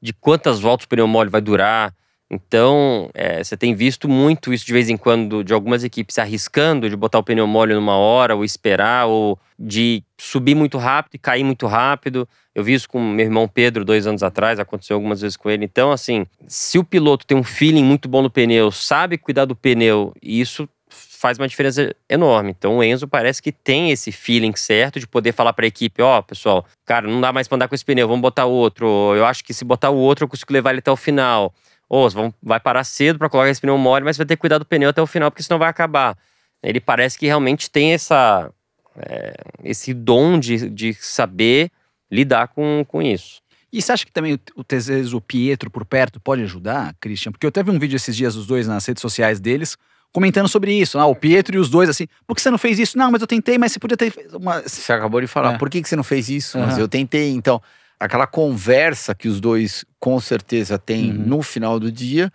[0.00, 1.94] de quantas voltas o pneu mole vai durar.
[2.30, 6.20] Então, é, você tem visto muito isso de vez em quando de algumas equipes se
[6.20, 11.14] arriscando de botar o pneu mole numa hora, ou esperar, ou de subir muito rápido
[11.14, 12.28] e cair muito rápido.
[12.54, 15.64] Eu vi isso com meu irmão Pedro dois anos atrás, aconteceu algumas vezes com ele.
[15.64, 19.56] Então, assim, se o piloto tem um feeling muito bom no pneu, sabe cuidar do
[19.56, 22.54] pneu, isso faz uma diferença enorme.
[22.56, 26.02] Então, o Enzo parece que tem esse feeling certo de poder falar para a equipe:
[26.02, 28.86] ó, pessoal, cara, não dá mais para andar com esse pneu, vamos botar outro.
[28.86, 31.54] Ou, Eu acho que se botar o outro, eu consigo levar ele até o final.
[31.88, 34.58] Ou vão, vai parar cedo para colocar esse pneu mole, mas vai ter que cuidar
[34.58, 36.16] do pneu até o final, porque senão vai acabar.
[36.62, 38.50] Ele parece que realmente tem essa,
[38.96, 39.34] é,
[39.64, 41.70] esse dom de, de saber
[42.10, 43.40] lidar com, com isso.
[43.72, 46.94] E você acha que também o, o, às vezes, o Pietro por perto pode ajudar,
[47.00, 47.32] Christian?
[47.32, 49.76] Porque eu teve um vídeo esses dias dos dois nas redes sociais deles
[50.10, 50.98] comentando sobre isso.
[50.98, 52.96] Ah, o Pietro e os dois assim, por que você não fez isso?
[52.96, 54.62] Não, mas eu tentei, mas você podia ter uma.
[54.62, 55.58] Você acabou de falar, É.
[55.58, 56.58] por que, que você não fez isso?
[56.58, 56.80] Mas Aham.
[56.80, 57.30] eu tentei.
[57.30, 57.60] Então,
[58.00, 61.26] aquela conversa que os dois com certeza têm Uhum.
[61.26, 62.32] no final do dia,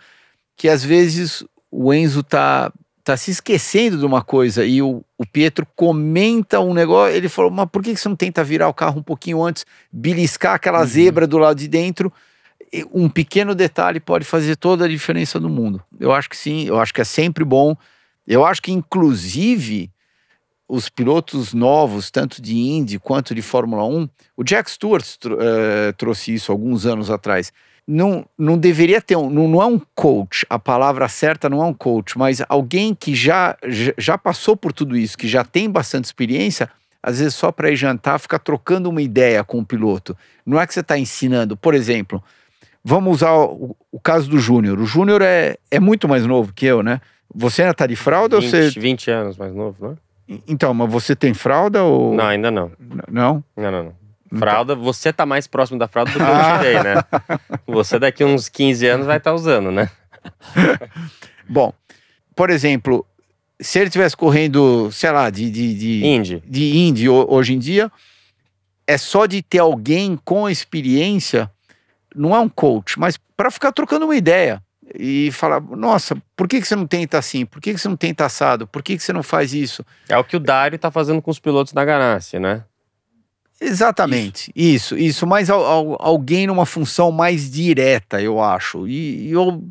[0.58, 2.72] que às vezes o Enzo tá,
[3.04, 7.50] tá se esquecendo de uma coisa e o, o Pietro comenta um negócio, ele falou,
[7.52, 10.86] mas por que você não tenta virar o carro um pouquinho antes, beliscar aquela Uhum.
[10.88, 12.12] zebra do lado de dentro?
[12.92, 15.82] Um pequeno detalhe pode fazer toda a diferença no mundo.
[16.00, 17.76] Eu acho que sim, eu acho que é sempre bom.
[18.26, 19.92] Eu acho que, inclusive,
[20.74, 25.92] os pilotos novos, tanto de Indy quanto de Fórmula 1, o Jack Stewart tro- eh,
[25.92, 27.54] trouxe isso alguns anos atrás.
[27.88, 31.66] Não, não deveria ter um, não, não é um coach, a palavra certa não é
[31.66, 33.56] um coach, mas alguém que já,
[33.98, 36.68] já, passou por tudo isso, que já tem bastante experiência,
[37.04, 40.18] às vezes só para ir jantar, ficar trocando uma ideia com o piloto.
[40.44, 42.24] Não é que você está ensinando, por exemplo,
[42.84, 44.80] vamos usar o, o caso do Júnior.
[44.80, 47.00] O Júnior é, é muito mais novo que eu, né?
[47.36, 48.80] Você ainda está de fralda ou 20, você.
[48.80, 49.96] 20 anos mais novo, né?
[50.48, 52.14] Então, mas você tem fralda ou.
[52.14, 52.72] Não, ainda não.
[53.10, 53.44] Não?
[53.58, 54.04] Não, não, não.
[54.40, 56.58] Fralda, você tá mais próximo da fralda do que eu Ah.
[56.58, 56.96] tirei, né?
[57.68, 59.90] Você daqui uns 15 anos vai estar usando, né?
[61.48, 61.74] Bom,
[62.36, 63.06] por exemplo,
[63.60, 66.44] se ele estivesse correndo, sei lá, de, de, de, Indy.
[66.48, 67.92] de Indy ho- hoje em dia,
[68.88, 71.52] é só de ter alguém com experiência,
[72.16, 74.62] não é um coach, mas para ficar trocando uma ideia
[74.98, 77.46] e falar, nossa, por que, que você não tenta assim?
[77.46, 78.68] Por que, que você não tenta assado?
[78.68, 79.86] Por que, que você não faz isso?
[80.08, 82.64] É o que o Dário tá fazendo com os pilotos da Ganassi, né?
[83.62, 88.88] Exatamente, isso, isso, mas al- al- alguém numa função mais direta, eu acho.
[88.88, 89.64] E, e eu,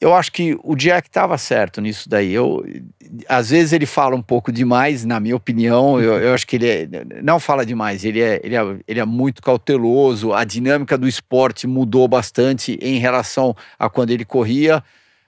[0.00, 2.32] eu acho que o Jack estava certo nisso daí.
[2.32, 2.64] Eu,
[3.28, 6.00] às vezes ele fala um pouco demais, na minha opinião.
[6.00, 6.88] Eu, eu acho que ele é,
[7.22, 10.32] não fala demais, ele é, ele, é, ele é muito cauteloso.
[10.32, 14.82] A dinâmica do esporte mudou bastante em relação a quando ele corria,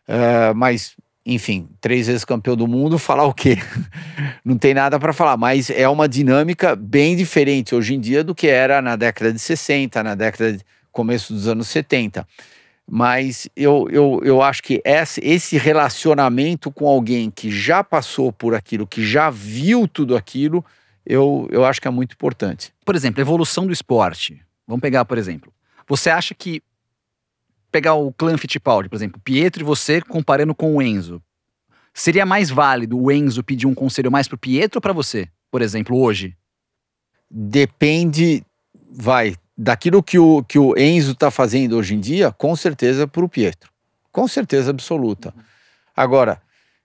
[0.08, 3.58] eh, mas enfim, três vezes campeão do mundo, falar o quê?
[4.44, 8.34] Não tem nada para falar, mas é uma dinâmica bem diferente hoje em dia do
[8.34, 12.26] que era na década de 60, na década de começo dos anos 70.
[12.94, 18.86] Mas eu, eu, eu acho que esse, relacionamento com alguém que já passou por aquilo,
[18.86, 20.62] que já viu tudo aquilo,
[21.06, 22.70] eu, eu acho que é muito importante.
[22.84, 24.42] Por exemplo, evolução do esporte.
[24.66, 25.50] Vamos pegar, por exemplo.
[25.88, 26.62] Você acha que
[27.70, 31.22] pegar o clã Fittipaldi, por exemplo, Pietro e você comparando com o Enzo,
[31.94, 35.62] seria mais válido o Enzo pedir um conselho mais pro Pietro ou para você, por
[35.62, 36.36] exemplo, hoje?
[37.30, 38.44] Depende,
[38.90, 43.24] vai, daquilo que o, que o Enzo está fazendo hoje em dia, com certeza para
[43.24, 43.70] o Pietro.
[44.10, 45.34] Com certeza absoluta.
[45.96, 46.40] Agora,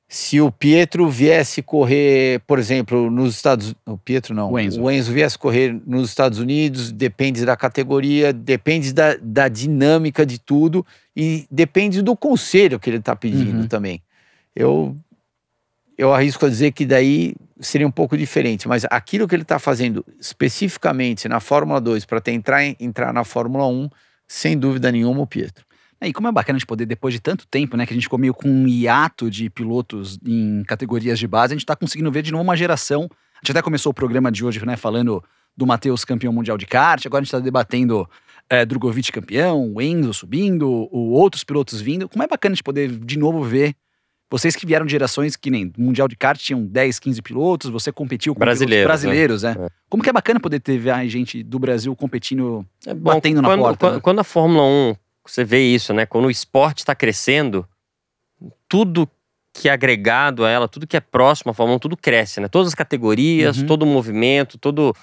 [0.07, 4.51] se o Pietro viesse correr, por exemplo, nos Estados O Pietro não.
[4.51, 4.81] O Enzo.
[4.81, 10.39] O Enzo viesse correr nos Estados Unidos, depende da categoria, depende da, da dinâmica de
[10.39, 13.67] tudo e depende do conselho que ele está pedindo Uhum.
[13.67, 14.01] também.
[14.55, 14.95] Eu,
[15.97, 19.59] eu arrisco a dizer que daí seria um pouco diferente, mas aquilo que ele está
[19.59, 23.89] fazendo especificamente na Fórmula 2 para tentar entrar na Fórmula 1,
[24.27, 25.65] sem dúvida nenhuma, o Pietro.
[25.99, 27.95] É, e como é bacana a gente poder, depois de tanto tempo, né, que a
[27.95, 31.75] gente ficou meio com um hiato de pilotos em categorias de base, a gente está
[31.75, 33.09] conseguindo ver de novo uma geração.
[33.11, 35.23] A gente até começou o programa de hoje, né, falando
[35.55, 38.07] do Matheus campeão mundial de kart, agora a gente está debatendo
[38.47, 42.07] é, Drogovic campeão, o Enzo subindo, o, outros pilotos vindo.
[42.07, 43.75] Como é bacana a gente poder de novo ver
[44.29, 47.91] vocês que vieram de gerações que nem Mundial de Kart tinham 10, 15 pilotos, você
[47.91, 49.55] competiu com brasileiros, brasileiros, né?
[49.57, 49.67] É.
[49.89, 53.57] Como que é bacana poder ter gente do Brasil competindo, é bom, batendo quando, na
[53.57, 53.77] porta.
[53.77, 53.99] Quando, né?
[54.01, 56.05] quando, a Fórmula 1, você vê isso, né?
[56.05, 57.65] Quando o esporte está crescendo,
[58.67, 59.09] tudo
[59.53, 62.47] que é agregado a ela, tudo que é próximo à Fórmula 1, tudo cresce, né?
[62.47, 63.65] Todas as categorias, uhum.
[63.65, 64.93] todo o movimento, todo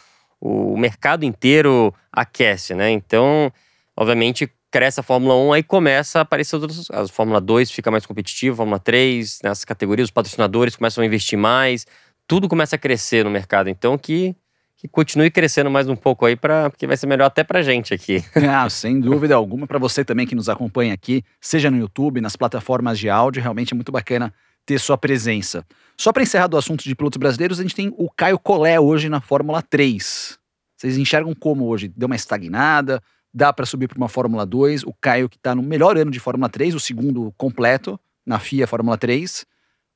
[0.41, 2.91] o mercado inteiro aquece, né?
[2.91, 3.51] Então,
[3.97, 6.91] obviamente, cresce a Fórmula 1, aí começa a aparecer outras.
[6.91, 11.07] A Fórmula 2 fica mais competitiva, a Fórmula 3, nessas categorias, os patrocinadores começam a
[11.07, 11.87] investir mais,
[12.27, 13.71] tudo começa a crescer no mercado.
[13.71, 14.35] Então, que,
[14.77, 17.95] que continue crescendo mais um pouco aí, pra, porque vai ser melhor até pra gente
[17.95, 18.25] aqui.
[18.51, 19.65] Ah, sem dúvida alguma.
[19.65, 23.75] Para você também que nos acompanha aqui, seja no YouTube, nas plataformas de áudio, realmente
[23.75, 24.35] é muito bacana
[24.67, 25.65] ter sua presença.
[25.97, 29.09] Só para encerrar do assunto de pilotos brasileiros, a gente tem o Caio Collet hoje
[29.09, 30.37] na Fórmula 3.
[30.77, 31.87] Vocês enxergam como hoje?
[31.97, 33.01] Deu uma estagnada?
[33.35, 34.85] Dá para subir para uma Fórmula 2.
[34.85, 38.67] O Caio, que está no melhor ano de Fórmula 3, o segundo completo na FIA
[38.67, 39.45] Fórmula 3,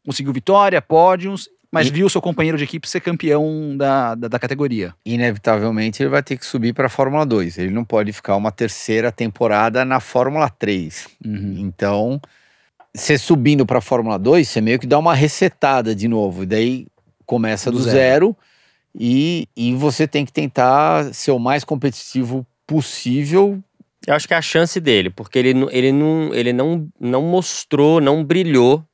[0.05, 1.91] conseguiu vitória, pódios, mas e...
[1.91, 4.95] viu o seu companheiro de equipe ser campeão da, da, da, categoria.
[5.05, 7.59] Inevitavelmente ele vai ter que subir para a Fórmula 2.
[7.59, 11.07] Ele não pode ficar uma terceira temporada na Fórmula 3.
[11.25, 11.55] Uhum.
[11.59, 12.21] Então,
[12.95, 16.43] você subindo para a Fórmula 2, você meio que dá uma resetada de novo.
[16.43, 16.87] E daí
[17.25, 17.97] começa do, do zero.
[17.97, 18.37] zero
[18.99, 23.59] e, e você tem que tentar ser o mais competitivo possível.
[24.07, 28.01] Eu acho que é a chance dele, porque ele, ele, não, ele não, não mostrou,
[28.01, 28.85] não brilhou,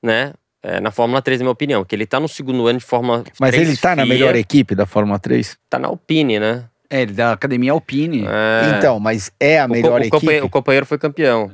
[0.00, 0.32] né?
[0.62, 3.24] É, na Fórmula 3, na minha opinião, que ele tá no segundo ano de Fórmula
[3.38, 5.58] Mas 3 ele tá FIA, na melhor equipe da Fórmula 3?
[5.68, 6.64] Tá na Alpine, né?
[6.88, 8.24] É, ele da Academia Alpine.
[8.24, 8.78] É.
[8.78, 10.10] Então, mas é a melhor o, equipe?
[10.10, 11.52] Companheiro, o companheiro foi campeão.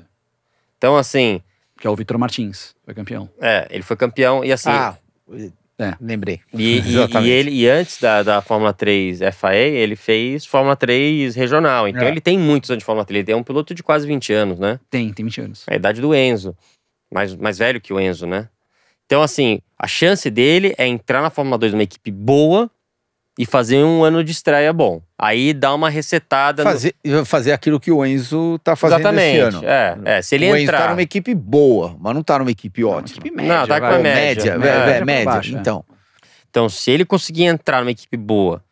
[0.77, 1.41] Então, assim...
[1.81, 3.29] Que é o Vitor Martins, foi campeão.
[3.41, 4.71] É, ele foi campeão e assim...
[4.71, 4.97] Ah,
[5.81, 6.41] é, lembrei.
[6.53, 11.35] E, e, e, ele, e antes da, da Fórmula 3 FAA, ele fez Fórmula 3
[11.35, 11.89] regional.
[11.89, 12.09] Então é.
[12.09, 13.23] ele tem muitos anos de Fórmula 3.
[13.23, 14.79] Ele é um piloto de quase 20 anos, né?
[14.91, 15.65] Tem, tem 20 anos.
[15.67, 16.55] É a idade do Enzo.
[17.11, 18.49] Mais, mais velho que o Enzo, né?
[19.07, 22.71] Então, assim, a chance dele é entrar na Fórmula 2 numa equipe boa
[23.39, 25.01] e fazer um ano de estreia bom.
[25.19, 26.63] Aí dá uma resetada.
[26.63, 27.25] Fazer, no...
[27.25, 29.39] fazer aquilo que o Enzo tá fazendo Exatamente.
[29.39, 29.63] esse ano.
[29.65, 30.77] É, é, se ele o entrar...
[30.77, 33.19] Enzo tá numa equipe boa, mas não tá numa equipe ótima.
[33.19, 33.59] Uma equipe média.
[33.59, 34.59] Não, tá com a média.
[34.59, 35.59] Média, é, é, média.
[35.59, 35.85] Então.
[36.49, 38.63] Então, se ele conseguir entrar numa equipe boa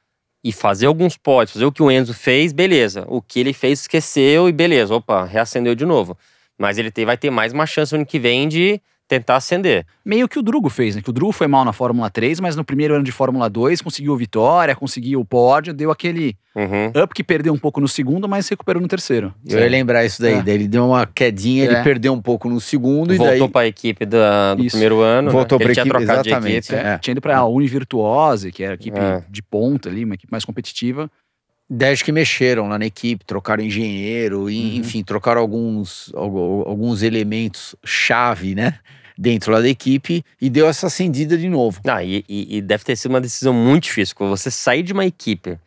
[0.42, 3.04] e fazer alguns pódios, fazer o que o Enzo fez, beleza.
[3.06, 4.94] O que ele fez, esqueceu e beleza.
[4.94, 6.16] Opa, reacendeu de novo.
[6.59, 9.86] Mas ele vai ter mais uma chance no ano que vem de tentar ascender.
[10.04, 11.02] Meio que o Drugo fez, né?
[11.02, 13.80] Que o Drugo foi mal na Fórmula 3, mas no primeiro ano de Fórmula 2
[13.80, 17.02] conseguiu vitória, conseguiu o pódio, deu aquele uhum.
[17.02, 19.34] up que perdeu um pouco no segundo, mas recuperou no terceiro.
[19.46, 20.34] Eu ia lembrar isso daí.
[20.34, 20.42] É.
[20.42, 21.66] Daí ele deu uma quedinha, é.
[21.66, 23.48] ele perdeu um pouco no segundo Voltou e daí...
[23.48, 24.18] para a equipe do
[24.59, 24.72] isso.
[24.72, 25.30] primeiro ano.
[25.30, 25.64] Voltou né?
[25.64, 26.72] para a equipe, exatamente.
[26.72, 26.88] Equipe.
[26.88, 26.98] É.
[26.98, 29.22] Tinha ido para a Univirtuose, que era a equipe é.
[29.28, 31.11] de ponta ali, uma equipe mais competitiva.
[31.70, 34.76] Daí que mexeram lá na equipe, trocaram engenheiro, e, uhum.
[34.76, 38.78] enfim, trocaram alguns, alguns elementos chave, né?
[39.19, 41.81] Dentro lá da equipe e deu essa acendida de novo.
[41.85, 45.59] Ah, e, e, deve ter sido uma decisão muito difícil, você sair de uma equipe,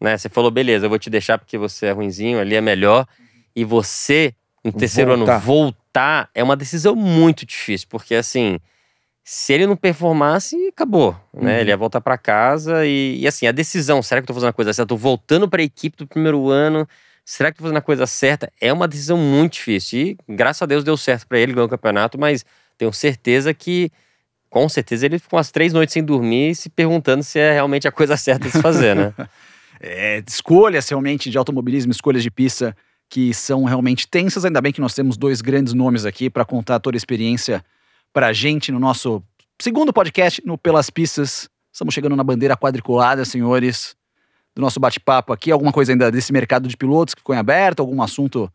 [0.00, 0.18] né?
[0.18, 3.06] Você falou, beleza, eu vou te deixar porque você é ruinzinho, ali é melhor,
[3.54, 4.34] e você,
[4.64, 5.36] no terceiro voltar.
[5.36, 8.58] ano, voltar é uma decisão muito difícil, porque assim,
[9.22, 11.54] se ele não performasse, acabou, né?
[11.54, 11.60] Uhum.
[11.60, 14.50] Ele ia voltar para casa e, e, assim, a decisão, será que eu tô fazendo
[14.50, 14.92] a coisa certa?
[14.92, 16.88] Eu tô voltando para a equipe do primeiro ano,
[17.24, 18.52] será que eu tô fazendo a coisa certa?
[18.60, 21.70] É uma decisão muito difícil e graças a Deus deu certo para ele, ganhou o
[21.70, 22.44] campeonato, mas
[22.78, 23.90] tenho certeza que,
[24.50, 27.92] com certeza, ele ficou umas três noites sem dormir se perguntando se é realmente a
[27.92, 29.14] coisa certa de se fazer, né?
[29.80, 32.76] é, escolhas realmente de automobilismo, escolhas de pista
[33.08, 34.44] que são realmente tensas.
[34.44, 37.64] Ainda bem que nós temos dois grandes nomes aqui para contar toda a experiência
[38.12, 39.22] para a gente no nosso
[39.60, 41.48] segundo podcast no Pelas Pistas.
[41.72, 43.94] Estamos chegando na bandeira quadriculada, senhores,
[44.54, 45.50] do nosso bate-papo aqui.
[45.50, 47.80] Alguma coisa ainda desse mercado de pilotos que ficou em aberto?
[47.80, 48.50] Algum assunto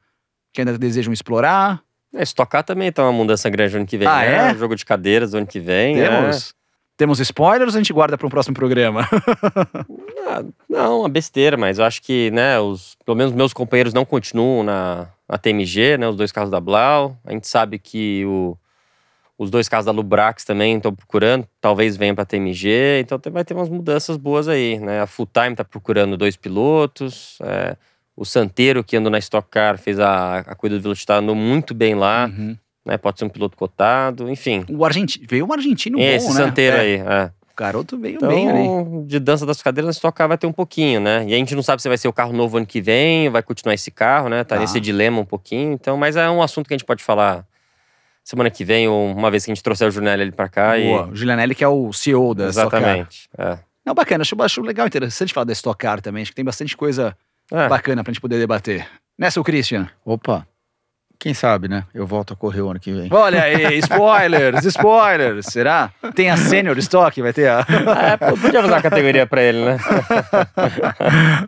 [0.52, 1.82] que ainda desejam explorar?
[2.14, 4.52] É, estocar também tá uma mudança grande no ano que vem, ah, né?
[4.52, 4.56] É?
[4.56, 5.96] Jogo de cadeiras no ano que vem.
[5.96, 6.50] Temos.
[6.58, 6.62] É.
[6.98, 9.08] Temos spoilers ou a gente guarda para um próximo programa?
[10.28, 14.06] ah, não, uma besteira, mas eu acho que, né, os, pelo menos meus companheiros não
[14.06, 17.18] continuam na, na TMG, né, os dois carros da Blau.
[17.26, 18.56] A gente sabe que o,
[19.36, 23.44] os dois carros da Lubrax também estão procurando, talvez venham para a TMG, então vai
[23.44, 25.02] ter umas mudanças boas aí, né?
[25.02, 27.76] A Full Time está procurando dois pilotos, é,
[28.22, 31.74] o Santeiro, que andou na Stock Car, fez a, a corrida do Velocitar, andou muito
[31.74, 32.28] bem lá.
[32.32, 32.56] Uhum.
[32.86, 32.96] né?
[32.98, 34.64] Pode ser um piloto cotado, enfim.
[34.70, 36.40] O argentino, veio um argentino Esse bom, né?
[36.46, 37.32] Santeiro É, aí, é.
[37.52, 39.06] O garoto veio Então, bem ali.
[39.08, 41.26] de dança das cadeiras, na Stock Car vai ter um pouquinho, né?
[41.28, 43.42] E a gente não sabe se vai ser o carro novo ano que vem, vai
[43.42, 44.44] continuar esse carro, né?
[44.44, 44.62] Tá Tá.
[44.62, 45.74] nesse dilema um pouquinho.
[45.74, 47.44] Então, mas é um assunto que a gente pode falar
[48.24, 50.78] semana que vem, ou uma vez que a gente trouxer o ali pra cá.
[50.78, 51.08] Boa.
[51.08, 52.50] O Giulianelli que é o CEO da e...
[52.50, 52.80] Stock Car.
[52.82, 53.30] Exatamente.
[53.38, 53.58] É.
[53.84, 54.22] Não, bacana.
[54.22, 56.22] Acho, acho legal, interessante falar da Stock Car também.
[56.22, 57.18] Acho que tem bastante coisa
[57.52, 57.68] É.
[57.68, 58.88] bacana pra gente poder debater.
[59.20, 59.90] Né, seu Christian?
[60.06, 60.48] Opa,
[61.22, 61.86] quem sabe, né?
[61.94, 63.08] Eu volto a correr o ano que vem.
[63.12, 65.46] Olha aí, spoilers, spoilers.
[65.46, 65.92] Será?
[66.16, 67.64] Tem a Senior Stock, vai ter a,
[68.12, 69.78] É, pô, podia usar a categoria pra ele, né?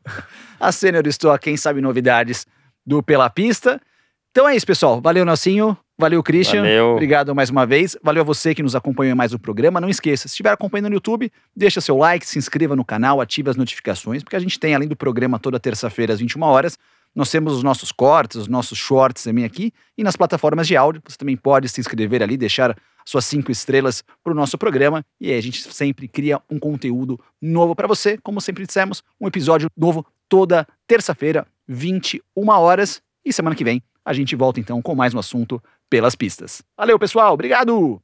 [0.60, 2.46] a Senior Stock, quem sabe novidades
[2.86, 3.82] do Pela Pista.
[4.30, 5.02] Então é isso, pessoal.
[5.02, 5.76] Valeu, Nelsinho.
[5.98, 6.62] Valeu, Christian.
[6.62, 6.92] Valeu.
[6.94, 7.96] Obrigado mais uma vez.
[8.02, 9.80] Valeu a você que nos acompanhou em mais um programa.
[9.80, 13.50] Não esqueça, se estiver acompanhando no YouTube, deixa seu like, se inscreva no canal, ative
[13.50, 16.80] as notificações, porque a gente tem, além do programa toda terça-feira às 21 horas,
[17.16, 21.00] nós temos os nossos cortes, os nossos shorts também aqui, e nas plataformas de áudio.
[21.08, 22.76] Você também pode se inscrever ali, deixar
[23.06, 27.20] suas cinco estrelas para o nosso programa, e aí a gente sempre cria um conteúdo
[27.40, 28.18] novo para você.
[28.18, 34.14] Como sempre dissemos, um episódio novo toda terça-feira, 21 horas, e semana que vem a
[34.14, 35.62] gente volta então com mais um assunto
[35.94, 36.64] pelas pistas.
[36.76, 37.36] Valeu, pessoal.
[37.36, 38.02] Obrigado!